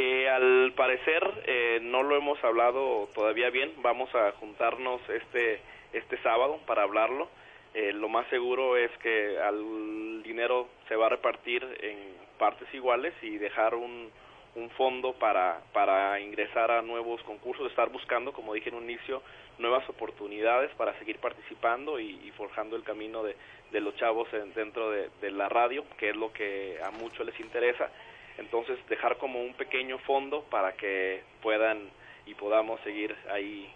Eh, 0.00 0.28
al 0.28 0.72
parecer 0.76 1.24
eh, 1.44 1.80
no 1.82 2.04
lo 2.04 2.14
hemos 2.16 2.38
hablado 2.44 3.08
todavía 3.16 3.50
bien. 3.50 3.72
Vamos 3.82 4.14
a 4.14 4.30
juntarnos 4.38 5.00
este 5.08 5.58
este 5.92 6.18
sábado 6.22 6.60
para 6.66 6.82
hablarlo. 6.84 7.28
Eh, 7.74 7.92
lo 7.92 8.08
más 8.08 8.24
seguro 8.28 8.76
es 8.76 8.92
que 8.98 9.38
al 9.40 10.22
dinero 10.22 10.68
se 10.86 10.94
va 10.94 11.06
a 11.06 11.08
repartir 11.08 11.64
en 11.80 11.98
partes 12.38 12.72
iguales 12.72 13.12
y 13.22 13.38
dejar 13.38 13.74
un, 13.74 14.08
un 14.54 14.70
fondo 14.70 15.14
para 15.14 15.62
para 15.72 16.20
ingresar 16.20 16.70
a 16.70 16.80
nuevos 16.82 17.20
concursos, 17.24 17.66
estar 17.68 17.88
buscando, 17.88 18.32
como 18.32 18.54
dije 18.54 18.68
en 18.68 18.76
un 18.76 18.84
inicio, 18.84 19.20
nuevas 19.58 19.88
oportunidades 19.88 20.70
para 20.76 20.96
seguir 21.00 21.18
participando 21.18 21.98
y, 21.98 22.20
y 22.24 22.30
forjando 22.36 22.76
el 22.76 22.84
camino 22.84 23.24
de, 23.24 23.34
de 23.72 23.80
los 23.80 23.96
chavos 23.96 24.32
en- 24.32 24.54
dentro 24.54 24.90
de, 24.92 25.08
de 25.20 25.30
la 25.32 25.48
radio, 25.48 25.82
que 25.98 26.10
es 26.10 26.16
lo 26.16 26.32
que 26.32 26.78
a 26.84 26.92
muchos 26.92 27.26
les 27.26 27.40
interesa 27.40 27.90
entonces 28.38 28.78
dejar 28.88 29.18
como 29.18 29.40
un 29.40 29.54
pequeño 29.54 29.98
fondo 29.98 30.44
para 30.50 30.72
que 30.72 31.22
puedan 31.42 31.90
y 32.26 32.34
podamos 32.34 32.80
seguir 32.82 33.14
ahí 33.30 33.68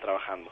trabajando. 0.00 0.50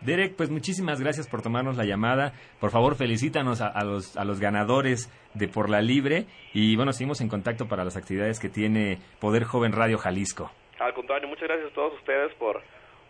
Derek, 0.00 0.36
pues 0.36 0.50
muchísimas 0.50 1.00
gracias 1.00 1.28
por 1.28 1.42
tomarnos 1.42 1.76
la 1.76 1.84
llamada. 1.84 2.32
Por 2.60 2.70
favor, 2.70 2.96
felicítanos 2.96 3.60
a, 3.62 3.68
a 3.68 3.84
los, 3.84 4.16
a 4.16 4.24
los 4.24 4.40
ganadores 4.40 5.10
de 5.34 5.48
Por 5.48 5.70
la 5.70 5.80
Libre. 5.80 6.26
Y 6.52 6.76
bueno, 6.76 6.92
seguimos 6.92 7.20
en 7.20 7.28
contacto 7.28 7.66
para 7.66 7.84
las 7.84 7.96
actividades 7.96 8.38
que 8.38 8.48
tiene 8.48 8.98
Poder 9.20 9.44
Joven 9.44 9.72
Radio 9.72 9.98
Jalisco. 9.98 10.50
Al 10.78 10.92
contrario, 10.92 11.28
muchas 11.28 11.48
gracias 11.48 11.72
a 11.72 11.74
todos 11.74 11.94
ustedes 11.94 12.34
por, 12.34 12.62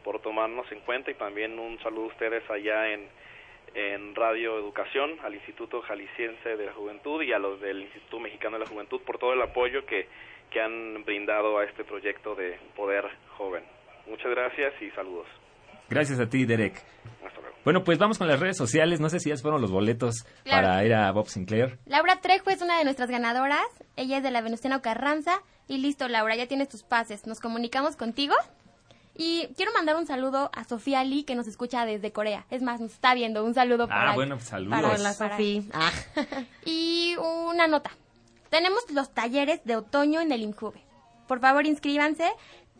por 0.05 0.21
tomarnos 0.21 0.71
en 0.71 0.81
cuenta 0.81 1.11
y 1.11 1.15
también 1.15 1.59
un 1.59 1.79
saludo 1.81 2.05
a 2.05 2.09
ustedes 2.09 2.49
allá 2.49 2.89
en, 2.93 3.09
en 3.77 4.15
Radio 4.15 4.59
Educación, 4.59 5.11
al 5.23 5.35
Instituto 5.35 5.83
Jalisciense 5.83 6.57
de 6.57 6.65
la 6.67 6.73
Juventud 6.73 7.23
y 7.23 7.33
a 7.33 7.39
los 7.39 7.61
del 7.61 7.83
Instituto 7.83 8.19
Mexicano 8.21 8.59
de 8.59 8.65
la 8.65 8.71
Juventud 8.71 9.01
por 9.03 9.19
todo 9.19 9.35
el 9.35 9.43
apoyo 9.43 9.85
que, 9.85 10.09
que 10.51 10.61
han 10.63 11.05
brindado 11.05 11.59
a 11.59 11.65
este 11.65 11.85
proyecto 11.85 12.35
de 12.35 12.59
Poder 12.75 13.05
Joven. 13.37 13.65
Muchas 14.09 14.31
gracias 14.31 14.73
y 14.81 14.91
saludos. 14.93 15.27
Gracias 15.91 16.19
a 16.19 16.27
ti, 16.29 16.47
Derek. 16.47 16.75
Hasta 17.25 17.41
luego. 17.41 17.57
Bueno, 17.65 17.85
pues 17.85 17.99
vamos 17.99 18.19
con 18.19 18.29
las 18.29 18.41
redes 18.41 18.57
sociales. 18.57 18.99
No 19.01 19.09
sé 19.09 19.21
si 19.21 19.29
ya 19.31 19.37
fueron 19.37 19.61
los 19.61 19.71
boletos 19.71 20.25
Claro. 20.45 20.69
para 20.69 20.85
ir 20.85 20.95
a 20.95 21.13
Bob 21.13 21.27
Sinclair. 21.29 21.79
Laura 21.87 22.21
Trejo 22.21 22.51
es 22.51 22.63
una 22.63 22.79
de 22.79 22.85
nuestras 22.85 23.11
ganadoras. 23.11 23.67
Ella 23.97 24.17
es 24.19 24.23
de 24.23 24.31
la 24.31 24.41
Venustiano 24.41 24.81
Carranza. 24.83 25.43
Y 25.69 25.79
listo, 25.79 26.09
Laura, 26.09 26.35
ya 26.37 26.47
tienes 26.47 26.69
tus 26.69 26.83
pases. 26.83 27.27
Nos 27.27 27.41
comunicamos 27.41 27.97
contigo. 27.97 28.35
Y 29.19 29.49
quiero 29.57 29.73
mandar 29.73 29.97
un 29.97 30.07
saludo 30.07 30.51
a 30.55 30.65
Sofía 30.65 31.03
Lee, 31.05 31.25
que 31.25 31.35
nos 31.35 31.47
escucha 31.47 31.87
desde 31.87 32.13
Corea. 32.13 32.45
Es 32.51 32.61
más, 32.63 32.81
nos 32.81 32.93
está 32.93 33.15
viendo. 33.15 33.45
Un 33.45 33.55
saludo 33.55 33.89
para 33.89 34.13
Ah, 34.13 34.15
bueno, 34.15 34.37
pues, 34.37 34.49
saludos. 34.49 34.81
para- 34.81 34.95
Hola, 34.95 35.15
para- 35.17 35.31
Sofía. 35.37 35.63
Ah. 35.73 35.93
Y 36.65 37.17
una 37.17 37.67
nota. 37.67 37.91
Tenemos 38.51 38.81
los 38.91 39.13
talleres 39.15 39.61
de 39.65 39.77
otoño 39.77 40.21
en 40.21 40.33
el 40.33 40.43
INJUVE. 40.43 40.83
Por 41.27 41.41
favor, 41.41 41.67
inscríbanse. 41.67 42.31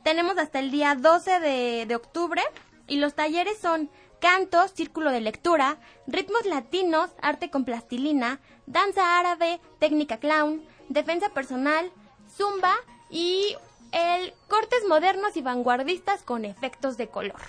Tenemos 0.05 0.39
hasta 0.39 0.59
el 0.59 0.71
día 0.71 0.95
12 0.95 1.41
de, 1.41 1.87
de 1.87 1.95
octubre. 1.97 2.43
Y 2.87 2.99
los 2.99 3.15
talleres 3.15 3.59
son 3.59 3.91
canto, 4.21 4.67
círculo 4.69 5.11
de 5.11 5.21
lectura, 5.21 5.77
ritmos 6.07 6.45
latinos, 6.47 7.11
arte 7.21 7.51
con 7.51 7.65
plastilina, 7.65 8.41
danza 8.67 9.19
árabe, 9.19 9.61
técnica 9.79 10.19
clown, 10.19 10.63
defensa 10.89 11.29
personal, 11.31 11.91
zumba 12.35 12.75
y 13.11 13.55
el 13.97 14.33
cortes 14.49 14.81
modernos 14.89 15.37
y 15.37 15.43
vanguardistas 15.43 16.23
con 16.23 16.45
efectos 16.45 16.97
de 16.97 17.09
color. 17.09 17.41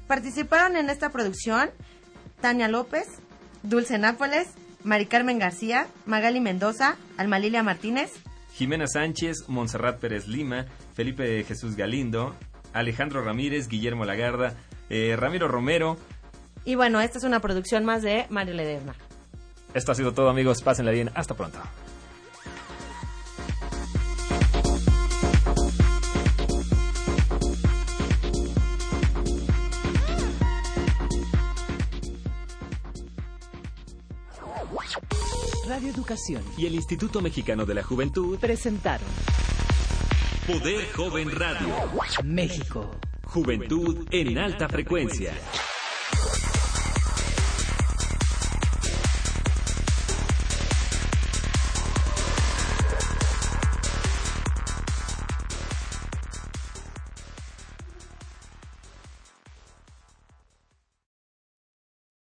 Participaron 0.08 0.76
en 0.76 0.90
esta 0.90 1.10
producción 1.10 1.70
Tania 2.44 2.68
López, 2.68 3.08
Dulce 3.64 3.98
Nápoles, 3.98 4.50
Mari 4.84 5.06
Carmen 5.06 5.40
García, 5.40 5.88
Magali 6.06 6.42
Mendoza, 6.42 6.98
Alma 7.16 7.40
Lilia 7.40 7.64
Martínez. 7.64 8.12
Jimena 8.54 8.86
Sánchez, 8.86 9.48
Montserrat 9.48 9.98
Pérez 10.02 10.28
Lima, 10.28 10.66
Felipe 10.94 11.42
Jesús 11.46 11.78
Galindo, 11.78 12.36
Alejandro 12.74 13.24
Ramírez, 13.24 13.70
Guillermo 13.70 14.04
Lagarda, 14.04 14.56
eh, 14.90 15.16
Ramiro 15.18 15.48
Romero. 15.48 15.96
Y 16.66 16.76
bueno, 16.76 17.00
esta 17.00 17.18
es 17.18 17.24
una 17.24 17.40
producción 17.40 17.86
más 17.86 18.02
de 18.02 18.26
Mario 18.30 18.56
Ledesma. 18.56 18.94
Esto 19.74 19.94
ha 19.94 19.96
sido 19.96 20.14
todo 20.14 20.28
amigos, 20.28 20.62
pásenla 20.64 20.92
bien, 20.92 21.12
hasta 21.16 21.36
pronto. 21.36 21.60
Educación 36.04 36.44
y 36.58 36.66
el 36.66 36.76
Instituto 36.76 37.22
Mexicano 37.22 37.66
de 37.66 37.76
la 37.76 37.82
Juventud 37.82 38.38
presentaron 38.38 39.08
Poder 40.46 40.92
Joven 40.92 41.32
Radio. 41.32 41.74
México. 42.26 42.92
Juventud 43.24 44.06
en 44.12 44.38
alta 44.38 44.68
frecuencia. 44.68 45.32